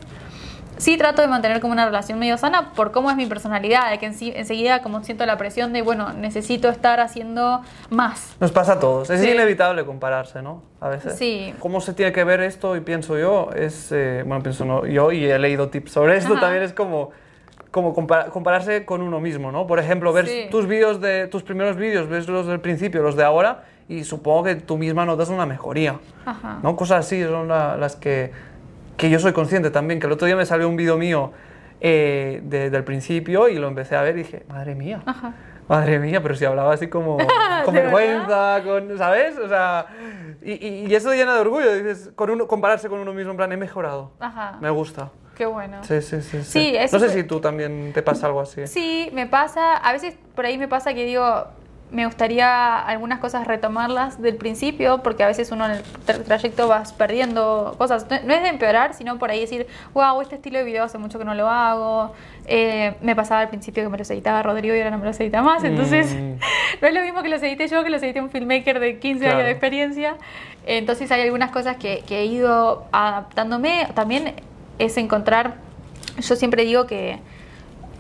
[0.79, 3.99] Sí trato de mantener como una relación medio sana por cómo es mi personalidad, de
[3.99, 7.61] que enseguida como siento la presión de, bueno, necesito estar haciendo
[7.91, 8.37] más.
[8.41, 9.11] Nos pasa a todos.
[9.11, 9.31] Es Sí.
[9.31, 10.63] inevitable compararse, ¿no?
[10.81, 11.17] A veces.
[11.17, 11.55] Sí.
[11.59, 12.77] ¿Cómo se tiene que ver esto?
[12.77, 13.93] Y pienso yo, es.
[13.93, 16.33] eh, bueno, pienso no, yo y he leído tips sobre esto.
[16.33, 16.41] Ajá.
[16.43, 17.11] También es como.
[17.71, 19.67] Como compara- compararse con uno mismo, ¿no?
[19.67, 20.47] Por ejemplo, ver Sí.
[20.51, 24.45] tus vídeos de tus primeros vídeos, ves los del principio, los de ahora, y supongo
[24.45, 25.97] que tú misma notas una mejoría.
[26.25, 26.61] Ajá.
[26.63, 26.77] ¿no?
[26.77, 28.33] Cosas así son la- las que,
[28.99, 31.33] que yo soy consciente también, que el otro día me salió un vídeo mío
[31.81, 35.33] eh, de- del principio y lo empecé a ver y dije, madre mía, Ajá.
[35.69, 37.17] madre mía, pero si hablaba así como
[37.65, 39.39] con ¿De vergüenza, con, ¿sabes?
[39.39, 39.87] O sea,
[40.43, 43.57] y, eso llena de orgullo, dices, con uno, compararse con uno mismo, en plan, he
[43.57, 44.59] mejorado, Ajá.
[44.61, 45.11] me gusta.
[45.37, 45.85] Qué bueno.
[45.85, 46.43] Sí, sí, sí.
[46.43, 46.75] sí.
[46.93, 48.67] No sé si tú también te pasa algo así.
[48.67, 51.47] Sí, me pasa, a veces por ahí me pasa que digo,
[51.91, 56.69] me gustaría algunas cosas retomarlas del principio, porque a veces uno en el tra- trayecto
[56.69, 58.07] vas perdiendo cosas.
[58.11, 60.99] No, no es de empeorar, sino por ahí decir, wow, este estilo de video hace
[60.99, 62.13] mucho que no lo hago.
[62.47, 65.19] Eh, me pasaba al principio que me los editaba Rodrigo y ahora no me los
[65.21, 66.35] edita más, entonces Mm.
[66.83, 69.21] no es lo mismo que los edité yo, que los edité un filmmaker de 15
[69.21, 69.35] Claro.
[69.37, 70.17] años de experiencia.
[70.67, 73.89] Entonces hay algunas cosas que, que he ido adaptándome.
[73.95, 74.35] También
[74.79, 75.55] es encontrar,
[76.21, 77.19] yo siempre digo que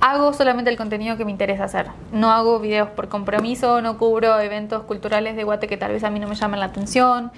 [0.00, 1.86] hago solamente el contenido que me interesa hacer.
[2.12, 6.10] No hago videos por compromiso, no cubro eventos culturales de Guate que tal vez a
[6.10, 7.32] mí no me llaman la atención.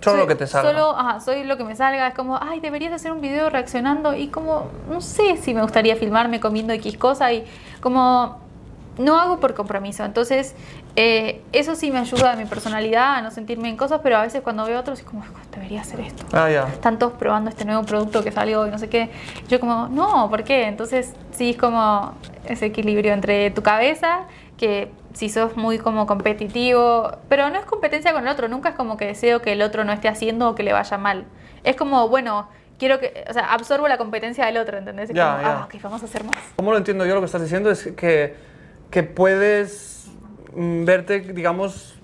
[0.00, 0.70] Solo Soy- lo que te salga.
[0.70, 2.06] Solo, ajá, soy lo que me salga.
[2.08, 5.96] Es como, ay, deberías hacer un video reaccionando y como, no sé si me gustaría
[5.96, 7.44] filmarme comiendo X cosa y
[7.80, 8.38] como
[8.96, 10.04] no hago por compromiso.
[10.04, 10.54] Entonces,
[11.00, 14.22] eh, eso sí me ayuda a mi personalidad, a no sentirme en cosas, pero a
[14.22, 16.66] veces cuando veo a otros es como, debería hacer esto Ah, ya.
[16.66, 19.10] están todos probando este nuevo producto que salió y no sé qué.
[19.48, 20.64] Yo como, no, ¿por qué?
[20.66, 22.14] Entonces sí es como
[22.46, 24.22] ese equilibrio entre tu cabeza,
[24.56, 28.74] que si sos muy como competitivo, pero no es competencia con el otro, nunca es
[28.74, 31.26] como que deseo que el otro no esté haciendo o que le vaya mal.
[31.62, 35.10] Es como, bueno, quiero que, o sea, absorbo la competencia del otro, ¿entendés?
[35.10, 35.58] Es Ya, como, ya.
[35.60, 36.36] ah, ok, vamos a hacer más.
[36.56, 37.14] ¿Cómo lo entiendo yo?
[37.14, 38.34] Lo que estás diciendo es que,
[38.90, 39.97] que puedes
[40.54, 41.97] verte, digamos,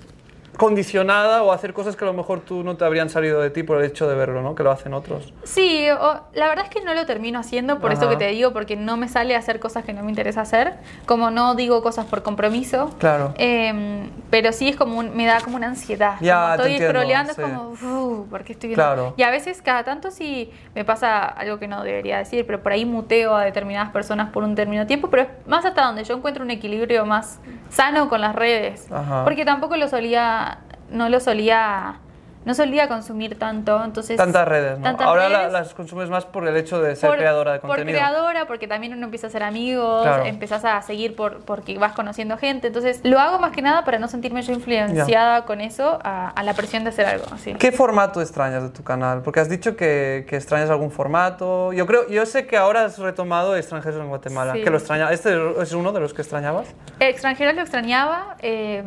[0.56, 3.62] condicionada o hacer cosas que a lo mejor tú no te habrían salido de ti
[3.62, 4.54] por el hecho de verlo, ¿no?
[4.54, 5.32] Que lo hacen otros.
[5.44, 8.52] Sí, o- la verdad es que no lo termino haciendo, por eso que te digo,
[8.52, 10.74] porque no me sale hacer cosas que no me interesa hacer,
[11.06, 12.90] como no digo cosas por compromiso.
[12.98, 13.34] Claro.
[13.38, 16.16] Eh, pero sí es como un- me da como una ansiedad.
[16.20, 17.40] Ya, Como estoy scrolleando, sí.
[17.42, 18.84] es como, "Uf, ¿por qué estoy viendo?
[18.84, 19.14] Claro.
[19.16, 22.72] Y a veces, cada tanto, sí me pasa algo que no debería decir, pero por
[22.72, 26.14] ahí muteo a determinadas personas por un determinado tiempo, pero es más hasta donde yo
[26.16, 27.40] encuentro un equilibrio más
[27.70, 28.90] sano con las redes.
[28.92, 29.24] Ajá.
[29.24, 30.43] Porque tampoco lo solía,
[30.90, 31.96] no lo solía,
[32.44, 34.18] no solía consumir tanto, entonces...
[34.18, 34.84] Tantas redes, ¿no?
[34.84, 37.68] tantas Ahora la- las consumes más por el hecho de ser Por- creadora de Por
[37.70, 37.96] contenido.
[37.98, 40.26] creadora, porque también uno empieza a ser amigos, Claro.
[40.26, 42.66] empezás a seguir por, porque vas conociendo gente.
[42.66, 46.42] Entonces, lo hago más que nada para no sentirme yo influenciada con eso, a, a
[46.42, 47.24] la presión de hacer algo.
[47.32, 47.54] Así.
[47.54, 49.22] ¿Qué formato extrañas de tu canal?
[49.22, 51.72] Porque has dicho que, que extrañas algún formato.
[51.72, 54.52] Yo creo, yo sé que ahora has retomado extranjeros en Guatemala.
[54.52, 54.62] Sí.
[54.62, 55.10] Que lo extraña.
[55.12, 56.66] ¿Este es uno de los que extrañabas?
[57.00, 58.36] Extranjeros lo extrañaba.
[58.40, 58.82] eh,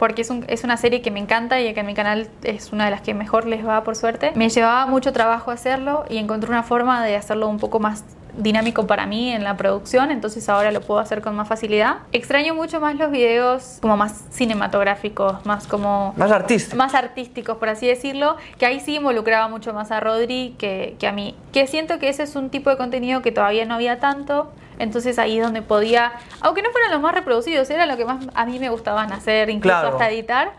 [0.00, 2.72] porque es, un- es una serie que me encanta y que en mi canal es
[2.72, 4.32] una de las que mejor les va, por suerte.
[4.34, 8.04] Me llevaba mucho trabajo hacerlo y encontré una forma de hacerlo un poco más
[8.36, 11.98] dinámico para mí en la producción, entonces ahora lo puedo hacer con más facilidad.
[12.12, 16.76] Extraño mucho más los videos como más cinematográficos, más como Más artístico.
[16.76, 21.06] más artísticos, por así decirlo, que ahí sí involucraba mucho más a Rodri que, que
[21.06, 21.34] a mí.
[21.52, 25.18] Que siento que ese es un tipo de contenido que todavía no había tanto, entonces
[25.18, 28.46] ahí es donde podía, aunque no fueran los más reproducidos, era lo que más a
[28.46, 29.88] mí me gustaban hacer, incluso Claro.
[29.96, 30.52] hasta editar,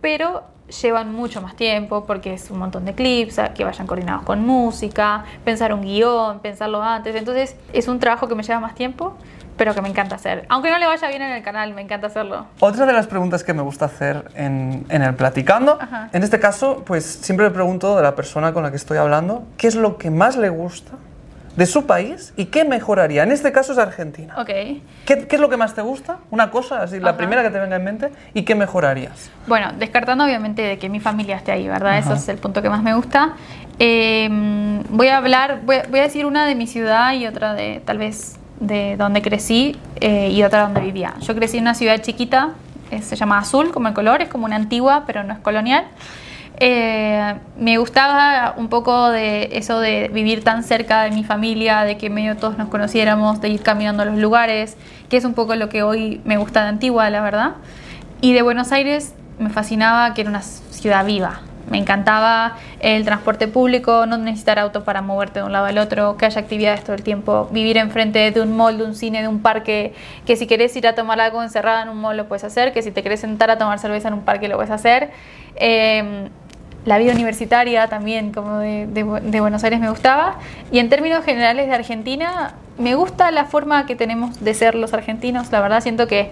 [0.00, 0.42] pero
[0.82, 5.24] llevan mucho más tiempo porque es un montón de clips, que vayan coordinados con música,
[5.44, 9.16] pensar un guion, pensarlo antes, entonces es un trabajo que me lleva más tiempo,
[9.56, 10.46] pero que me encanta hacer.
[10.48, 12.46] Aunque no le vaya bien en el canal, me encanta hacerlo.
[12.60, 16.08] Otra de las preguntas que me gusta hacer en, en el platicando, Ajá.
[16.12, 19.44] en este caso, pues siempre le pregunto de la persona con la que estoy hablando,
[19.56, 20.92] ¿qué es lo que más le gusta
[21.58, 23.24] de su país y qué mejoraría?
[23.24, 24.32] En este caso es Argentina.
[24.38, 24.46] Ok.
[24.46, 26.18] ¿Qué, qué es lo que más te gusta?
[26.30, 27.16] Una cosa, así, la Ajá.
[27.18, 29.28] primera que te venga en mente, ¿y qué mejorarías?
[29.48, 31.98] Bueno, descartando obviamente de que mi familia esté ahí, ¿verdad?
[31.98, 32.18] Eso Ajá.
[32.20, 33.32] es el punto que más me gusta.
[33.80, 34.28] Eh,
[34.88, 37.98] voy a hablar, voy, voy a decir una de mi ciudad y otra de tal
[37.98, 41.14] vez de donde crecí eh, y otra donde vivía.
[41.22, 42.50] Yo crecí en una ciudad chiquita,
[42.92, 45.86] eh, se llama Azul como el color, es como una antigua, pero no es colonial.
[46.60, 51.96] Eh, me gustaba un poco de eso de vivir tan cerca de mi familia, de
[51.96, 54.76] que medio todos nos conociéramos, de ir caminando a los lugares,
[55.08, 57.52] que es un poco lo que hoy me gusta de Antigua, la verdad.
[58.20, 61.42] Y de Buenos Aires me fascinaba que era una ciudad viva.
[61.70, 66.16] Me encantaba el transporte público, no necesitar auto para moverte de un lado al otro,
[66.16, 69.28] que haya actividades todo el tiempo, vivir enfrente de un mall, de un cine, de
[69.28, 69.92] un parque,
[70.26, 72.80] que si querés ir a tomar algo encerrada en un mall lo puedes hacer, que
[72.82, 75.10] si te querés sentar a tomar cerveza en un parque lo puedes hacer.
[75.56, 76.30] Eh,
[76.88, 80.36] la vida universitaria también, como de, Buenos Aires, me gustaba.
[80.72, 84.94] Y en términos generales de Argentina, me gusta la forma que tenemos de ser los
[84.94, 85.52] argentinos.
[85.52, 86.30] La verdad, siento que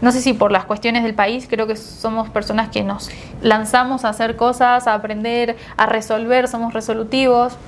[0.00, 3.10] no sé si por las cuestiones del país, creo que somos personas que nos
[3.42, 7.58] lanzamos a hacer cosas, a aprender, a resolver, somos resolutivos.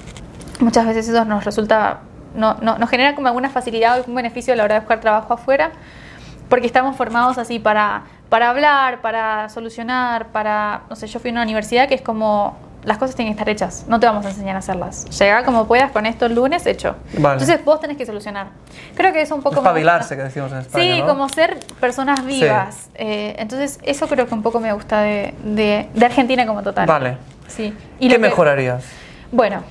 [0.58, 2.00] Muchas veces eso nos resulta,
[2.34, 5.00] no, no, nos genera como alguna facilidad o algún beneficio a la hora de buscar
[5.00, 5.72] trabajo afuera,
[6.48, 11.32] porque estamos formados así para, para hablar, para solucionar, para, no sé, yo fui a
[11.34, 14.30] una universidad que es como las cosas tienen que estar hechas, no te vamos a
[14.30, 15.04] enseñar a hacerlas.
[15.18, 16.96] Llega como puedas con esto el lunes, hecho.
[17.12, 18.46] Entonces vos tenés que solucionar.
[18.96, 19.56] Creo que es un poco...
[19.56, 22.88] Espabilarse, que decimos en España, Sí, como ser personas vivas.
[22.94, 26.86] Eh, entonces eso creo que un poco me gusta de, de, Argentina como total.
[26.86, 27.18] Vale.
[27.48, 27.76] Sí.
[27.98, 28.82] ¿Y ¿Qué mejorarías?
[29.30, 29.62] Bueno,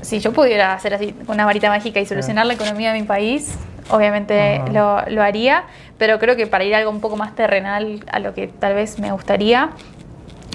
[0.00, 3.54] si yo pudiera hacer así una varita mágica y solucionar la economía de mi país,
[3.92, 5.64] obviamente lo, lo haría,
[5.98, 8.74] pero creo que para ir a algo un poco más terrenal a lo que tal
[8.74, 9.70] vez me gustaría,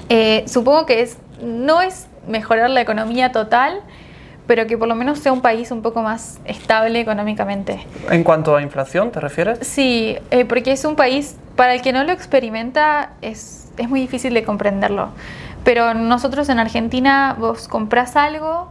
[0.10, 3.82] eh, supongo que es no es mejorar la economía total,
[4.47, 7.86] pero que por lo menos sea un país un poco más estable económicamente.
[8.10, 9.60] ¿En cuanto a inflación te refieres?
[9.62, 14.00] Sí, eh, porque es un país, para el que no lo experimenta, es, es muy
[14.00, 15.10] difícil de comprenderlo.
[15.63, 18.69] Pero nosotros en Argentina, vos comprás algo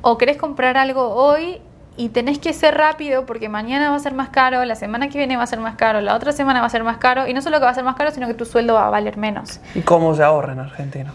[0.00, 1.60] o querés comprar algo hoy
[1.96, 5.18] y tenés que ser rápido porque mañana va a ser más caro, la semana que
[5.18, 7.34] viene va a ser más caro, la otra semana va a ser más caro y
[7.34, 9.16] no solo que va a ser más caro, sino que tu sueldo va a valer
[9.16, 9.60] menos.
[9.74, 11.12] ¿Y cómo se ahorra en Argentina?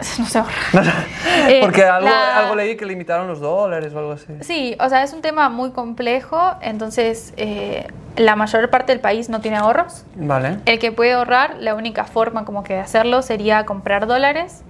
[0.18, 0.52] no se ahorra.
[1.48, 4.26] Eh, Porque algo, algo, leí que limitaron los dólares o algo así.
[4.40, 9.28] Sí, o sea, es un tema muy complejo, entonces eh, la mayor parte del país
[9.28, 10.04] no tiene ahorros.
[10.16, 10.58] Vale.
[10.66, 14.62] El que puede ahorrar, la única forma como que de hacerlo sería comprar dólares,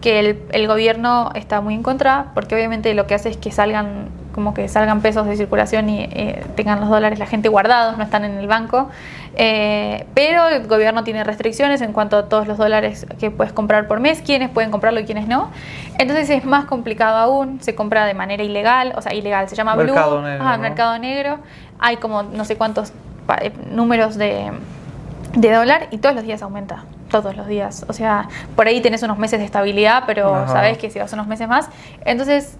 [0.00, 3.50] que el, el gobierno está muy en contra, porque obviamente lo que hace es que
[3.50, 7.96] salgan como que salgan pesos de circulación y eh, tengan los dólares la gente guardados,
[7.96, 8.88] no están en el banco.
[9.36, 13.86] Eh, pero el gobierno tiene restricciones en cuanto a todos los dólares que puedes comprar
[13.86, 15.50] por mes, quiénes pueden comprarlo y quiénes no.
[15.98, 19.76] Entonces es más complicado aún, se compra de manera ilegal, o sea, ilegal, se llama
[19.76, 21.38] mercado blue, negro, mercado negro.
[21.78, 22.92] Hay como no sé cuántos
[23.40, 24.50] eh, números de,
[25.34, 27.84] de dólar y todos los días aumenta todos los días.
[27.88, 31.26] O sea, por ahí tenés unos meses de estabilidad, pero sabes que si vas unos
[31.26, 31.68] meses más.
[32.04, 32.56] Entonces,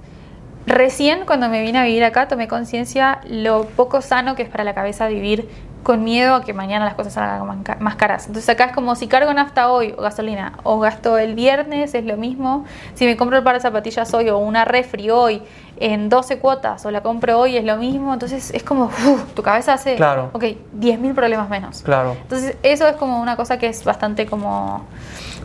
[0.66, 4.64] Recién cuando me vine a vivir acá tomé conciencia lo poco sano que es para
[4.64, 5.48] la cabeza vivir
[5.82, 8.26] con miedo a que mañana las cosas salgan más caras.
[8.26, 12.04] Entonces acá es como si cargo nafta hoy o gasolina o gasto el viernes, es
[12.04, 12.64] lo mismo.
[12.94, 15.42] Si me compro el par de zapatillas hoy o una refri hoy
[15.78, 18.12] en 12 cuotas o la compro hoy es lo mismo.
[18.12, 18.90] Entonces es como,
[19.34, 20.30] tu cabeza hace, claro.
[20.32, 20.42] ok,
[20.78, 21.82] 10.000 problemas menos.
[21.82, 22.16] Claro.
[22.20, 24.84] Entonces eso es como una cosa que es bastante como...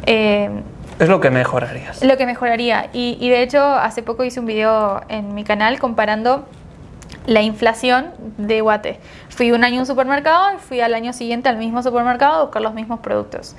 [0.06, 0.50] Eh,
[1.00, 2.04] es lo que mejorarías.
[2.04, 2.90] Lo que mejoraría.
[2.94, 6.46] Y, y de hecho, hace poco hice un video en mi canal comparando
[7.26, 9.00] la inflación de Guate.
[9.30, 12.42] Fui un año a un supermercado y fui al año siguiente al mismo supermercado a
[12.44, 13.56] buscar los mismos productos.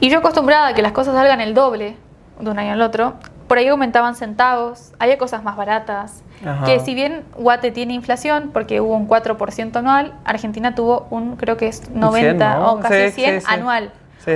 [0.00, 1.96] Y yo acostumbrada a que las cosas salgan el doble
[2.38, 3.14] de un año al otro,
[3.48, 6.22] por ahí aumentaban centavos, había cosas más baratas.
[6.66, 11.56] Que si bien Guate tiene inflación, porque hubo un 4% anual, Argentina tuvo un, creo
[11.56, 13.90] que es 90 o casi 100 anual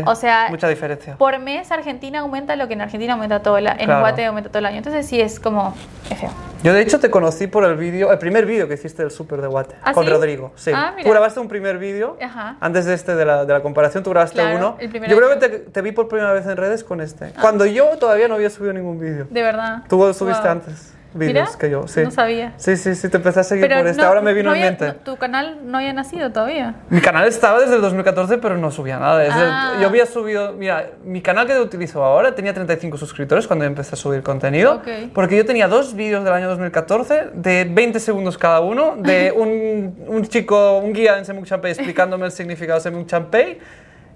[0.06, 1.16] o sea, mucha diferencia.
[1.16, 4.48] Por mes Argentina aumenta lo que en Argentina aumenta todo el año, en Guate aumenta
[4.50, 4.78] todo el año.
[4.78, 5.74] Entonces sí es como
[6.10, 6.30] es feo.
[6.62, 9.40] Yo de hecho te conocí por el vídeo, el primer vídeo que hiciste del súper
[9.40, 10.52] de Guate ¿Ah, con Rodrigo.
[10.54, 10.70] Sí.
[10.74, 12.16] Ah, tú grabaste un primer vídeo
[12.60, 14.76] antes de este de la, de la comparación, tú grabaste uno.
[14.80, 17.26] yo creo que te, te, vi por primera vez en redes con este.
[17.36, 17.40] Ah.
[17.40, 19.26] Cuando yo todavía no había subido ningún vídeo.
[19.28, 19.82] De verdad.
[19.88, 21.86] Tú subiste antes vídeos que yo.
[21.88, 22.02] Sí.
[22.02, 22.54] No sabía.
[22.56, 24.02] Sí, sí, sí, te empecé a seguir por este.
[24.02, 24.92] Ahora me vino en mente.
[25.04, 26.76] ¿Tu canal no había nacido todavía?
[26.90, 29.22] Mi canal estaba desde el 2014, pero no subía nada.
[29.30, 29.78] Ah.
[29.80, 30.52] yo había subido.
[30.52, 34.82] Mira, mi canal que utilizo ahora tenía 35 suscriptores cuando empecé a subir contenido.
[35.14, 40.04] Porque yo tenía dos vídeos del año 2014 de 20 segundos cada uno, de un,
[40.06, 43.58] un chico, un guía en Semuk Champey explicándome el significado de Semuk Champey.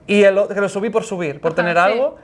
[0.06, 2.16] Y el, que lo subí por subir, por tener algo.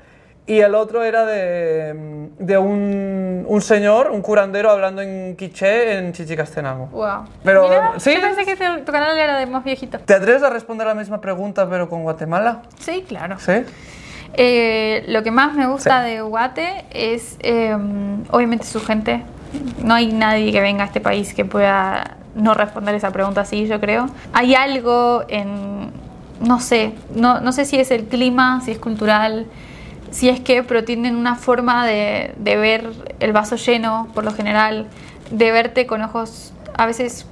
[0.44, 6.12] Y el otro era de, de un, un, señor, un curandero hablando en quiché en
[6.12, 6.86] Chichicastenango.
[6.86, 7.24] Wow.
[7.44, 8.12] Pero, ¿sí?
[8.14, 10.00] Yo pensé que tu canal era de más viejito.
[10.00, 12.62] ¿Te atreves a responder la misma pregunta pero con Guatemala?
[12.80, 13.38] Sí, claro.
[13.38, 13.52] ¿Sí?
[14.34, 19.22] Eh, lo que más me gusta de Guate es em, obviamente su gente.
[19.84, 23.68] No hay nadie que venga a este país que pueda no responder esa pregunta así,
[23.68, 24.06] yo creo.
[24.32, 25.92] Hay algo en,
[26.40, 29.46] no sé, no, no sé si es el clima, si es cultural
[30.12, 34.32] si es que, pero tienen una forma de, de, ver el vaso lleno, por lo
[34.32, 34.86] general,
[35.32, 37.26] de verte con ojos a veces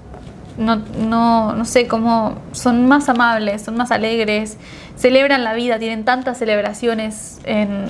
[0.58, 4.58] no, no, no sé, como son más amables, son más alegres,
[4.96, 7.86] celebran la vida, tienen tantas celebraciones en,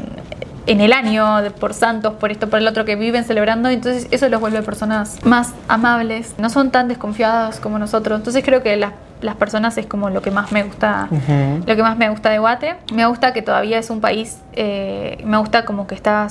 [0.67, 4.29] en el año, por santos, por esto, por el otro, que viven celebrando, entonces eso
[4.29, 8.93] los vuelve personas más amables, no son tan desconfiados como nosotros, entonces creo que las,
[9.21, 11.09] las personas es como lo que más me gusta,
[11.67, 15.23] lo que más me gusta de Guate, me gusta que todavía es un país, eh,
[15.25, 16.23] me gusta como que está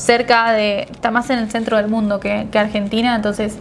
[0.00, 3.56] cerca de, está más en el centro del mundo que, que Argentina, entonces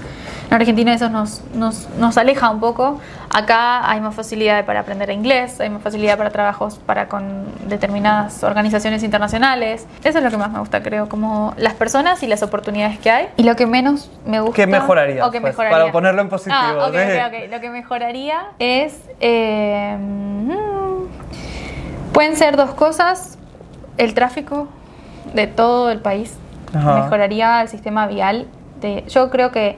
[0.49, 2.99] en Argentina eso nos, nos, nos aleja un poco.
[3.31, 8.43] Acá hay más facilidad para aprender inglés, hay más facilidad para trabajos para con determinadas
[8.43, 9.85] organizaciones internacionales.
[10.03, 13.11] Eso es lo que más me gusta, creo, como las personas y las oportunidades que
[13.11, 13.27] hay.
[13.37, 14.55] Y lo que menos me gusta...
[14.55, 15.27] ¿Qué mejoraría?
[15.27, 15.77] O que Pues, mejoraría.
[15.77, 17.17] para ponerlo en positivo, Ah, ok, ¿sí?
[17.19, 17.51] ok, ok.
[17.51, 18.97] Lo que mejoraría es...
[19.19, 20.53] eh, mm,
[22.13, 23.37] pueden ser dos cosas.
[23.97, 24.67] El tráfico
[25.33, 26.37] de todo el país.
[26.73, 27.03] Ajá.
[27.03, 28.47] Mejoraría el sistema vial.
[28.81, 29.77] De, yo creo que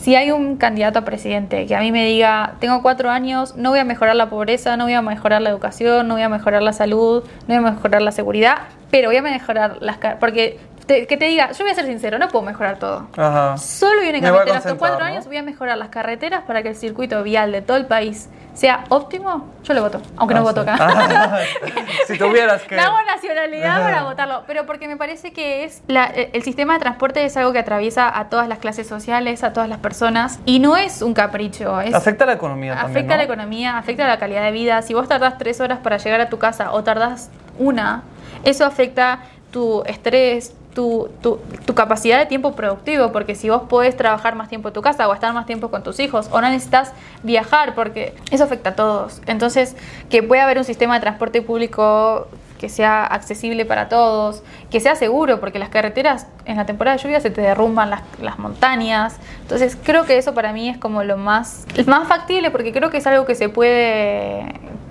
[0.00, 3.70] si hay un candidato a presidente que a mí me diga, tengo cuatro años, no
[3.70, 6.62] voy a mejorar la pobreza, no voy a mejorar la educación, no voy a mejorar
[6.62, 8.58] la salud, no voy a mejorar la seguridad,
[8.90, 9.98] pero voy a mejorar las...
[10.18, 10.58] Porque
[10.90, 13.06] te- que te diga, yo voy a ser sincero, no puedo mejorar todo.
[13.16, 13.56] Ajá.
[13.58, 15.04] Solo y únicamente en estos cuatro ¿no?
[15.04, 18.28] años voy a mejorar las carreteras para que el circuito vial de todo el país
[18.54, 19.48] sea óptimo.
[19.62, 20.68] Yo lo voto, aunque no Ah, voto sí.
[20.68, 20.76] acá.
[20.80, 21.38] Ah,
[22.08, 22.74] si tuvieras que...
[22.74, 26.80] No hago nacionalidad para votarlo, pero porque me parece que es la- el sistema de
[26.80, 30.58] transporte es algo que atraviesa a todas las clases sociales, a todas las personas y
[30.58, 33.32] no es un capricho, es Afecta a la economía también, afecta a la ¿no?
[33.32, 34.82] economía, afecta a la calidad de vida.
[34.82, 38.02] Si vos tardás tres horas para llegar a tu casa o tardás una,
[38.44, 39.20] eso afecta
[39.52, 40.54] tu estrés,
[41.22, 41.38] tu,
[41.74, 45.14] capacidad de tiempo productivo, porque si vos podés trabajar más tiempo en tu casa o
[45.14, 49.20] estar más tiempo con tus hijos o no necesitas viajar, porque eso afecta a todos.
[49.26, 49.76] Entonces,
[50.08, 54.94] que pueda haber un sistema de transporte público que sea accesible para todos, que sea
[54.94, 59.16] seguro, porque las carreteras en la temporada de lluvia se te derrumban las, montañas.
[59.42, 62.98] Entonces creo que eso para mí es como lo más, más factible, porque creo que
[62.98, 64.44] es algo que se puede,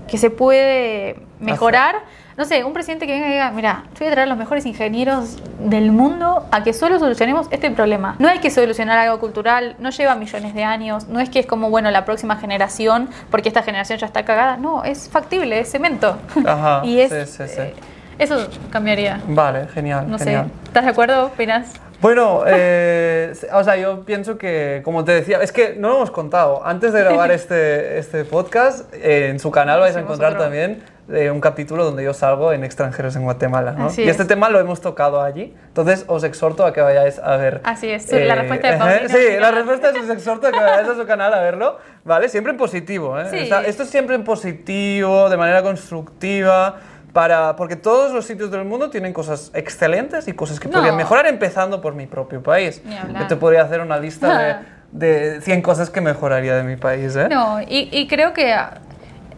[0.07, 1.97] que se puede mejorar.
[2.39, 4.37] No sé, un presidente que venga y diga, mira, yo voy a traer a los
[4.37, 8.15] mejores ingenieros del mundo a que solo solucionemos este problema.
[8.17, 11.45] No hay que solucionar algo cultural, no lleva millones de años, no es que es
[11.45, 14.55] como, bueno, la próxima generación, porque esta generación ya está cagada.
[14.55, 16.17] No, es factible, es cemento.
[16.45, 17.59] Ajá, y es, sí, sí, sí.
[17.59, 17.73] eh,
[18.19, 19.19] eso cambiaría.
[19.27, 20.45] Vale, genial, No genial.
[20.45, 21.25] sé, ¿estás de acuerdo?
[21.25, 21.73] ¿Opinas?
[21.99, 26.11] Bueno, eh, o sea, yo pienso que, como te decía, es que no lo hemos
[26.11, 26.65] contado.
[26.65, 30.43] Antes de grabar este, este podcast, eh, en su canal vais a encontrar otro.
[30.45, 33.71] también eh, un capítulo donde yo salgo en extranjeros en Guatemala.
[33.73, 33.87] ¿no?
[33.87, 34.27] Y este es.
[34.27, 35.55] tema lo hemos tocado allí.
[35.67, 37.61] Entonces, os exhorto a que vayáis a ver.
[37.63, 40.87] Así es, la respuesta de Paulina Sí, la respuesta es os exhorto a que vayáis
[40.89, 41.77] a su canal a verlo.
[42.03, 42.29] ¿Vale?
[42.29, 43.19] Siempre en positivo.
[43.19, 43.25] ¿eh?
[43.31, 43.37] Sí.
[43.37, 46.77] Está- esto es siempre en positivo, de manera constructiva.
[47.13, 50.75] Para, porque todos los sitios del mundo tienen cosas excelentes y cosas que No.
[50.75, 52.83] podrían mejorar, empezando por mi propio país.
[53.19, 54.55] Yo te podría hacer una lista de,
[55.33, 57.15] de 100 cosas que mejoraría de mi país.
[57.15, 57.27] ¿eh?
[57.27, 58.53] No, y, y creo que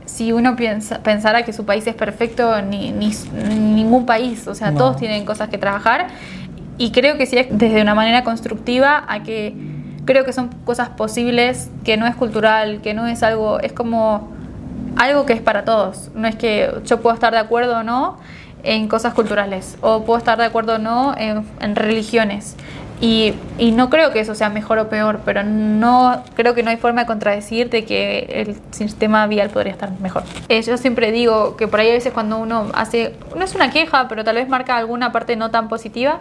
[0.06, 3.12] si uno piensa, pensara que su país es perfecto, ni, ni
[3.60, 4.78] ningún país, o sea, No.
[4.80, 6.08] todos tienen cosas que trabajar.
[6.78, 9.54] Y creo que sí es desde una manera constructiva a que
[10.06, 14.30] creo que son cosas posibles, que no es cultural, que no es algo, es como
[14.98, 16.10] algo que es para todos.
[16.16, 18.18] No es que yo puedo estar de acuerdo o no
[18.64, 22.56] en cosas culturales, o puedo estar de acuerdo o no en, en religiones.
[23.02, 26.70] Y, y no creo que eso sea mejor o peor, pero no creo que no
[26.70, 30.22] hay forma de contradecir de que el sistema vial podría estar mejor.
[30.50, 33.72] Eh, yo siempre digo que por ahí a veces cuando uno hace, no es una
[33.72, 36.20] queja, pero tal vez marca alguna parte no tan positiva,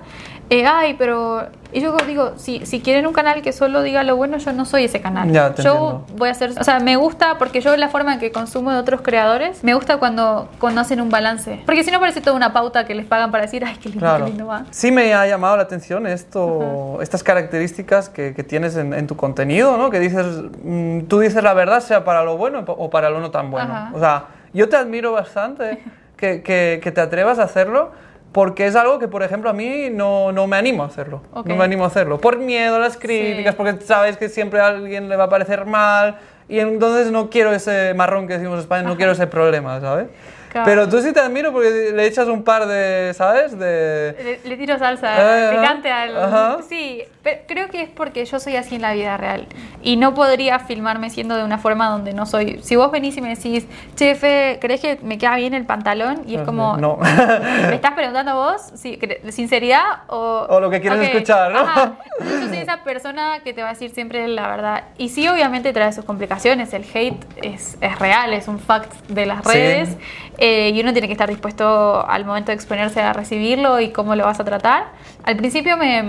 [0.51, 4.17] eh, ay, pero y yo digo, si, si quieren un canal que solo diga lo
[4.17, 5.31] bueno, yo no soy ese canal.
[5.31, 6.07] Ya, te yo entiendo.
[6.17, 8.79] voy a hacer, o sea, me gusta porque yo la forma en que consumo de
[8.79, 11.63] otros creadores, me gusta cuando, cuando hacen un balance.
[11.67, 14.01] Porque si no parece toda una pauta que les pagan para decir, ay, qué lindo,
[14.01, 14.25] Claro.
[14.25, 14.65] qué lindo va.
[14.71, 19.15] Sí me ha llamado la atención esto, estas características que, que tienes en, en tu
[19.17, 19.91] contenido, ¿no?
[19.91, 20.27] Que dices,
[20.65, 23.73] mm, tú dices la verdad, sea para lo bueno o para lo no tan bueno.
[23.73, 23.93] Ajá.
[23.95, 25.85] O sea, yo te admiro bastante
[26.17, 27.93] que, que- que te atrevas a hacerlo
[28.33, 31.23] porque es algo que, por ejemplo, a mí no, no me animo a hacerlo.
[31.35, 32.19] No me animo a hacerlo.
[32.19, 33.57] Por miedo a las críticas, Sí.
[33.57, 37.53] porque sabes que siempre a alguien le va a parecer mal y entonces no quiero
[37.53, 40.07] ese marrón que decimos en España, no quiero ese problema, ¿sabes?
[40.51, 40.65] Claro.
[40.67, 43.57] Pero tú sí te admiro porque le echas un par de, ¿sabes?
[43.59, 44.39] De...
[44.45, 46.17] Le, le tiro salsa Eh, picante al.
[46.17, 46.59] ajá.
[46.69, 49.47] Sí, pero creo que es porque yo soy así en la vida real.
[49.83, 52.61] Y no podría filmarme siendo de una forma donde no soy.
[52.63, 56.23] Si vos venís y me decís, chefe, ¿crees que me queda bien el pantalón?
[56.27, 56.77] Y es como.
[56.79, 56.97] No.
[57.69, 58.61] ¿Me estás preguntando vos?
[58.75, 60.47] Sí, cre- ¿de sinceridad o.?
[60.51, 61.61] O lo que quieres Ok, escuchar, ¿no?
[61.61, 61.93] ajá.
[62.21, 64.85] Yo soy esa persona que te va a decir siempre la verdad.
[64.99, 66.73] Y sí, obviamente trae sus complicaciones.
[66.75, 69.97] El hate es, es real, es un fact de las Sí.
[70.41, 74.17] Eh, y uno tiene que estar dispuesto al momento de exponerse a recibirlo y cómo
[74.17, 74.87] lo vas a tratar.
[75.23, 76.03] Al principio me,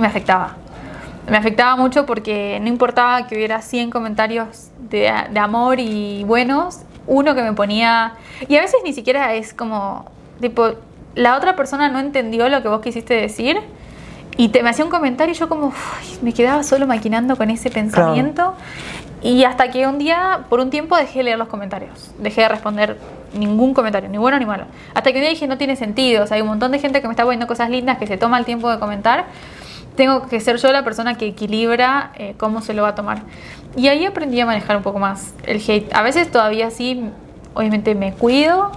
[0.00, 0.56] me afectaba.
[1.28, 6.80] me afectaba mucho porque no importaba que hubiera 100 comentarios de, de amor y buenos,
[7.06, 8.14] uno que me ponía...
[8.48, 10.06] Y a veces ni siquiera es como,
[10.40, 10.70] tipo,
[11.14, 13.60] la otra persona no entendió lo que vos quisiste decir
[14.38, 17.50] y te, me hacía un comentario y yo como uy, me quedaba solo maquinando con
[17.50, 18.54] ese pensamiento.
[19.20, 22.12] Y hasta que un día, por un tiempo, dejé de leer los comentarios.
[22.18, 22.96] Dejé de responder
[23.34, 24.64] ningún comentario, ni bueno ni malo.
[24.94, 26.24] Hasta que un día dije, no tiene sentido.
[26.24, 28.16] O sea, hay un montón de gente que me está poniendo cosas lindas, que se
[28.16, 29.26] toma el tiempo de comentar.
[29.96, 33.22] Tengo que ser yo la persona que equilibra eh, cómo se lo va a tomar.
[33.76, 35.92] Y ahí aprendí a manejar un poco más el hate.
[35.94, 37.10] A veces todavía sí,
[37.54, 38.70] obviamente me cuido,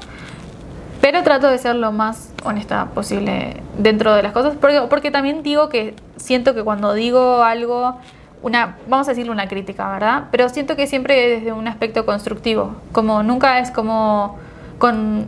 [0.99, 4.55] pero trato de ser lo más honesta posible dentro de las cosas.
[4.59, 7.97] Porque, porque también digo que siento que cuando digo algo
[8.41, 10.23] una, vamos a decirle una crítica, ¿verdad?
[10.31, 14.37] Pero siento que siempre desde un aspecto constructivo, como nunca es como
[14.79, 15.27] con,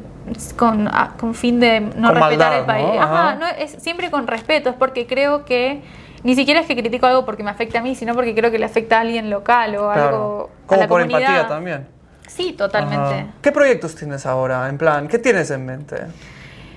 [0.58, 2.86] con, ah, con fin de no Con respetar maldad, el país.
[2.96, 3.02] ¿no?
[3.02, 3.36] Ajá, Ajá.
[3.36, 5.82] no, es siempre con respeto, es porque creo que
[6.24, 8.58] ni siquiera es que critico algo porque me afecta a mí, sino porque creo que
[8.58, 11.22] le afecta a alguien local o algo a Como la por comunidad.
[11.30, 11.88] empatía también.
[12.28, 12.96] Sí, totalmente.
[13.16, 13.26] Ajá.
[13.42, 14.70] ¿Qué proyectos tienes ahora?
[14.70, 15.98] En plan, ¿qué tienes en mente?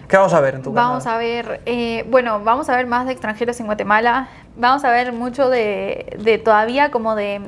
[0.09, 1.16] ¿Qué vamos a ver en tu Vamos canal?
[1.16, 4.28] a ver, eh, bueno, vamos a ver más de extranjeros en Guatemala.
[4.57, 7.40] Vamos a ver mucho de, de todavía como de...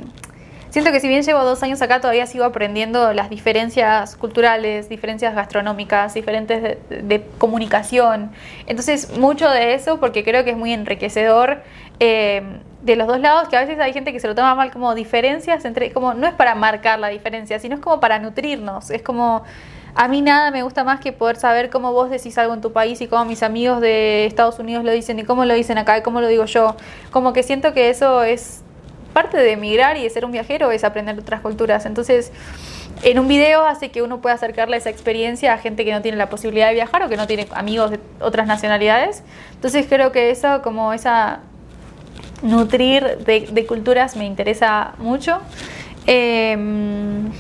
[0.71, 5.35] Siento que si bien llevo dos años acá, todavía sigo aprendiendo las diferencias culturales, diferencias
[5.35, 8.33] gastronómicas, diferentes de, de comunicación.
[8.67, 11.63] Entonces, mucho de eso, porque creo que es muy enriquecedor
[12.01, 12.43] eh,
[12.83, 14.95] de los dos lados, que a veces hay gente que se lo toma mal como
[14.95, 18.91] diferencias, entre, como no es para marcar la diferencia, sino es como para nutrirnos.
[18.91, 19.45] Es como...
[19.99, 22.73] A mí nada me gusta más que poder saber cómo vos decís algo en tu
[22.73, 25.99] país y cómo mis amigos de Estados Unidos lo dicen y cómo lo dicen acá
[25.99, 26.77] y cómo lo digo yo.
[27.11, 28.63] Como que siento que eso es
[29.13, 31.85] parte de emigrar y de ser un viajero, es aprender otras culturas.
[31.85, 32.31] Entonces,
[33.03, 36.17] en un video hace que uno pueda acercarle esa experiencia a gente que no tiene
[36.17, 39.25] la posibilidad de viajar o que no tiene amigos de otras nacionalidades.
[39.55, 41.41] Entonces, creo que eso, como esa
[42.43, 45.41] nutrir de, culturas me interesa mucho.
[46.07, 47.33] Em,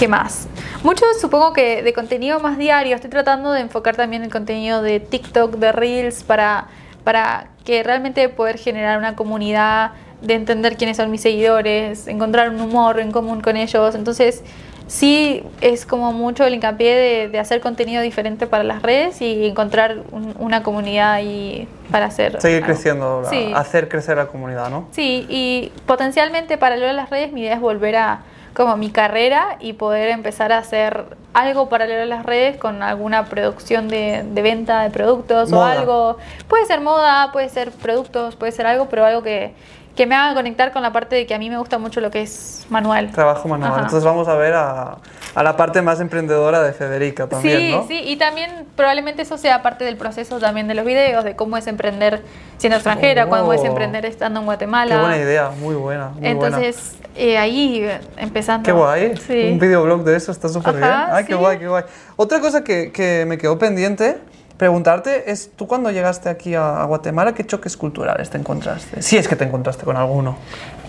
[0.00, 0.48] ¿Qué más?
[0.82, 2.94] Mucho supongo que de contenido más diario.
[2.94, 6.68] Estoy tratando de enfocar también el contenido de TikTok, de Reels, para,
[7.04, 9.90] para que realmente poder generar una comunidad,
[10.22, 13.94] de entender quiénes son mis seguidores, encontrar un humor en común con ellos.
[13.94, 14.42] Entonces,
[14.86, 19.44] sí es como mucho el hincapié de, de hacer contenido diferente para las redes y
[19.46, 22.40] encontrar un- una comunidad ahí para hacer.
[22.40, 22.66] Seguir algo.
[22.68, 23.52] creciendo, la- Sí.
[23.54, 24.88] hacer crecer la comunidad, ¿no?
[24.92, 28.20] Sí, y potencialmente paralelo a las redes, mi idea es volver a
[28.54, 33.26] como mi carrera y poder empezar a hacer algo paralelo a las redes con alguna
[33.26, 35.60] producción de, de venta de productos Moda.
[35.60, 36.16] o algo.
[36.48, 39.54] Puede ser moda, puede ser productos, puede ser algo, pero algo que,
[40.00, 42.10] que me haga conectar con la parte de que a mí me gusta mucho lo
[42.10, 43.10] que es manual.
[43.12, 43.72] Trabajo manual.
[43.72, 43.80] Ajá.
[43.82, 44.96] Entonces vamos a ver a,
[45.34, 47.86] a la parte más emprendedora de Federica también, sí, ¿no?
[47.86, 51.58] sí, y también probablemente eso sea parte del proceso también de los videos, de cómo
[51.58, 52.22] es emprender
[52.56, 53.66] siendo extranjera, cómo es Oh.
[53.66, 54.94] emprender estando en Guatemala.
[54.94, 56.08] Qué buena idea, muy buena.
[56.08, 56.30] Muy buena.
[56.30, 58.64] Entonces, eh, ahí eh, empezando.
[58.64, 59.18] Qué guay.
[59.18, 59.50] Sí.
[59.52, 60.90] Un videoblog de eso está súper bien.
[60.90, 61.38] Ay, qué sí.
[61.38, 61.84] guay, qué guay.
[62.16, 64.16] Otra cosa que, que me quedó pendiente
[64.60, 69.00] preguntarte es, tú cuando llegaste aquí a, Guatemala, ¿qué choques culturales te encontraste?
[69.00, 70.36] Si es que te encontraste con alguno.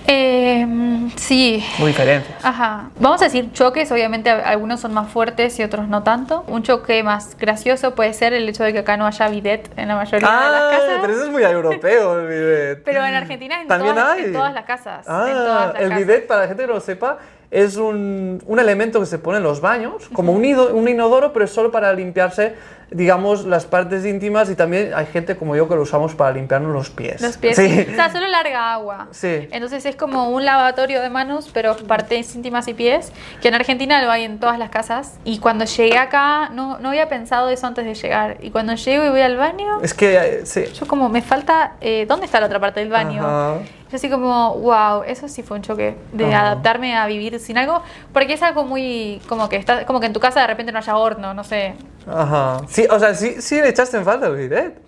[0.08, 0.68] Eh,
[1.16, 1.64] sí.
[1.82, 2.44] O diferencias.
[2.44, 2.90] Ajá.
[3.00, 6.44] Vamos a decir choques, obviamente algunos son más fuertes y otros no tanto.
[6.50, 9.88] Un choque más gracioso puede ser el hecho de que acá no haya bidet en
[9.88, 10.98] la mayoría de las Ah, casas.
[11.00, 12.84] pero eso es muy europeo, el bidet.
[12.84, 14.24] Pero en Argentina en, También todas, hay.
[14.26, 15.06] en todas las casas.
[15.08, 15.98] Ah, en todas las el casas.
[15.98, 17.20] bidet, para la gente que no lo sepa,
[17.50, 21.32] es un, un elemento que se pone en los baños, como un, ido- un inodoro,
[21.32, 22.56] pero es solo para limpiarse,
[22.92, 26.74] digamos, las partes íntimas y también hay gente como yo que lo usamos para limpiarnos
[26.74, 27.22] los pies.
[27.22, 27.56] Los pies.
[27.56, 27.88] Sí.
[27.90, 29.08] O sea, solo larga agua.
[29.12, 29.48] Sí.
[29.52, 34.02] Entonces es como un lavatorio de manos, pero partes íntimas y pies, que en Argentina
[34.04, 35.18] lo hay en todas las casas.
[35.24, 38.38] Y cuando llegué acá, no, no había pensado eso antes de llegar.
[38.42, 40.66] Y cuando llego y voy al baño, Es que, eh, sí.
[40.74, 43.24] yo como me falta, eh, ¿dónde está la otra parte del baño?
[43.26, 43.60] Ajá.
[43.90, 46.44] Yo así como, wow, eso sí fue un choque de Ajá.
[46.48, 47.82] adaptarme a vivir sin algo,
[48.14, 50.78] porque es algo muy, como que está, como que en tu casa de repente no
[50.78, 51.74] haya horno, no sé.
[52.08, 52.62] Ajá.
[52.68, 54.80] Sí, o sea, sí, sí le echaste en falta el bidet.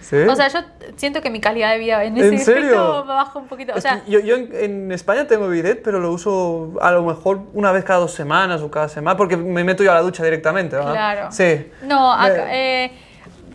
[0.00, 0.16] Sí.
[0.16, 0.58] O sea, yo
[0.96, 2.80] siento que mi calidad de vida en ¿En ese serio?
[2.80, 3.74] aspecto baja un poquito.
[3.74, 6.90] O Es sea, que yo, yo en, en España tengo bidet, pero lo uso a
[6.90, 9.94] lo mejor una vez cada dos semanas o cada semana, porque me meto yo a
[9.94, 10.92] la ducha directamente, ¿verdad?
[10.92, 11.28] Claro.
[11.32, 11.70] Sí.
[11.82, 12.90] No, acá, eh,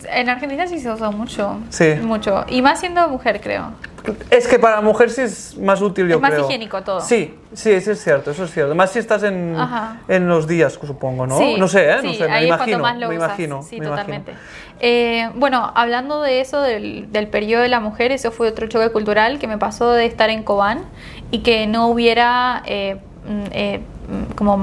[0.07, 1.57] en Argentina sí se usa mucho.
[1.69, 1.95] Sí.
[2.01, 2.45] Mucho.
[2.47, 3.71] Y más siendo mujer, creo.
[4.29, 6.45] Es que para mujer sí es más útil, yo Es más creo.
[6.45, 7.01] higiénico todo.
[7.01, 8.75] Sí, sí, eso es cierto, eso es cierto.
[8.75, 9.55] Más si estás en,
[10.07, 11.37] en los días, supongo, ¿no?
[11.37, 11.95] Sí, no sé, ¿eh?
[12.03, 12.79] No sí, sé, me ahí es imagino.
[12.79, 13.29] más lo me usas.
[13.29, 13.63] imagino.
[13.63, 14.31] Sí, me totalmente.
[14.31, 14.49] imagino.
[14.79, 18.89] Eh, bueno, hablando de eso, del, del periodo de la mujer, eso fue otro choque
[18.91, 20.83] cultural que me pasó de estar en Cobán
[21.31, 22.97] y que no hubiera eh,
[23.27, 23.79] mm, eh,
[24.09, 24.61] mm, como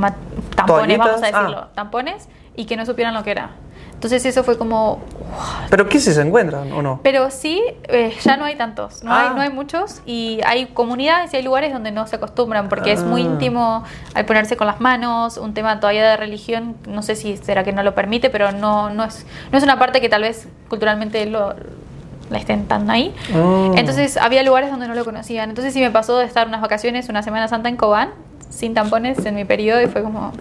[0.54, 1.26] tampones, vamos a.
[1.26, 1.30] Ah.
[1.32, 3.50] decirlo, tampones y que no supieran lo que era.
[4.02, 4.98] Entonces eso fue como...
[5.70, 6.98] ¿Pero qué si se encuentran o no?
[7.04, 9.32] Pero sí, eh, ya no hay tantos, no, hay, Ah.
[9.36, 13.04] no hay muchos y hay comunidades y hay lugares donde no se acostumbran porque es
[13.04, 13.26] muy Ah.
[13.26, 13.84] íntimo
[14.14, 17.72] al ponerse con las manos, un tema todavía de religión, no sé si será que
[17.72, 21.24] no lo permite, pero no, no, es, no es una parte que tal vez culturalmente
[21.26, 21.54] lo,
[22.28, 23.14] la estén tan ahí.
[23.32, 23.78] Mm.
[23.78, 25.48] Entonces había lugares donde no lo conocían.
[25.48, 28.10] Entonces sí me pasó de estar unas vacaciones, una Semana Santa en Cobán,
[28.50, 30.32] sin tampones en mi periodo y fue como...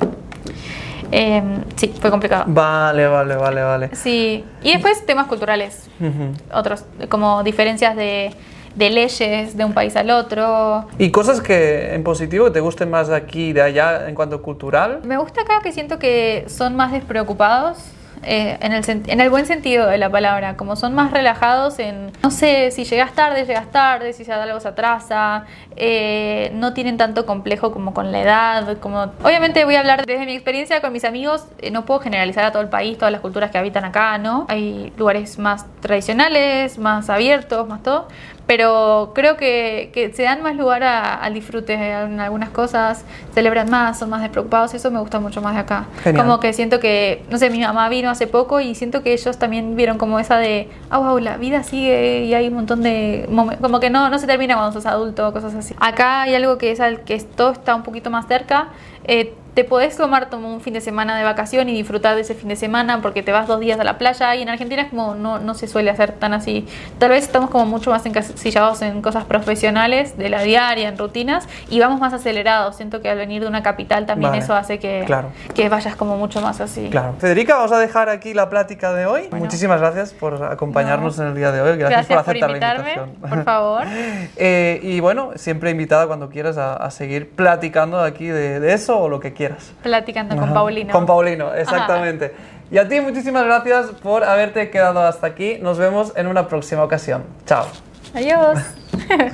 [1.12, 1.43] eh,
[1.76, 2.45] sí, fue complicado.
[2.47, 3.95] Vale, vale, vale, vale.
[3.95, 6.34] Sí, y después temas culturales, Ujú.
[6.57, 8.34] otros como diferencias de,
[8.76, 10.88] de leyes de un país al otro.
[10.97, 14.16] ¿Y cosas que en positivo que te gusten más de aquí y de allá en
[14.16, 15.01] cuanto cultural?
[15.03, 17.78] Me gusta acá que siento que son más despreocupados.
[18.24, 22.11] Eh, en, el, en el buen sentido de la palabra, como son más relajados en,
[22.22, 25.45] no sé, si llegas tarde, llegas tarde, si se algo se atrasa,
[25.76, 29.11] eh, no tienen tanto complejo como con la edad, como...
[29.24, 32.51] Obviamente voy a hablar desde mi experiencia con mis amigos, eh, no puedo generalizar a
[32.51, 34.45] todo el país, todas las culturas que habitan acá, ¿no?
[34.49, 38.07] Hay lugares más tradicionales, más abiertos, más todo,
[38.52, 43.97] pero creo que, que se dan más lugar al disfrute en algunas cosas, celebran más,
[43.97, 45.86] son más despreocupados, eso me gusta mucho más de acá.
[46.04, 46.26] Genial.
[46.26, 49.38] Como que siento que, no sé, mi mamá vino hace poco y siento que ellos
[49.38, 53.26] también vieron como esa de, ah, wow, la vida sigue y hay un montón de,
[53.62, 55.74] como que no, no se termina cuando sos adulto, cosas así.
[55.80, 58.68] Acá hay algo que es al que todo está un poquito más cerca.
[59.06, 62.36] Eh, te podés tomar como un fin de semana de vacación y disfrutar de ese
[62.36, 64.88] fin de semana porque te vas dos días a la playa y en Argentina es
[64.91, 66.66] como no, no se suele hacer tan así.
[66.99, 71.49] Tal vez estamos como mucho más encasillados en cosas profesionales de la diaria, en rutinas
[71.70, 72.78] y vamos más acelerados.
[72.78, 74.41] Siento que al venir de una capital también Vale.
[74.41, 75.32] eso hace que, Claro.
[75.54, 76.88] que vayas como mucho más así.
[76.89, 77.16] Claro.
[77.20, 79.28] Federica, vamos a dejar aquí la plática de hoy.
[79.30, 79.43] Bueno.
[79.43, 81.78] Muchísimas gracias por acompañarnos en el día de hoy.
[81.78, 83.30] Gracias, Gracias, por aceptar invitarme, la invitación.
[83.30, 83.84] por favor.
[84.38, 88.91] Eh, y bueno, siempre invitada cuando quieras a, a seguir platicando aquí de, de eso
[89.00, 89.74] o lo que quieras.
[89.84, 90.54] Platicando con.
[90.54, 90.92] Paulino.
[90.92, 92.34] Con Paulino, exactamente.
[92.72, 95.58] Y a ti muchísimas gracias por haberte quedado hasta aquí.
[95.62, 97.24] Nos vemos en una próxima ocasión.
[97.46, 97.66] Chao.
[98.14, 98.60] Adiós.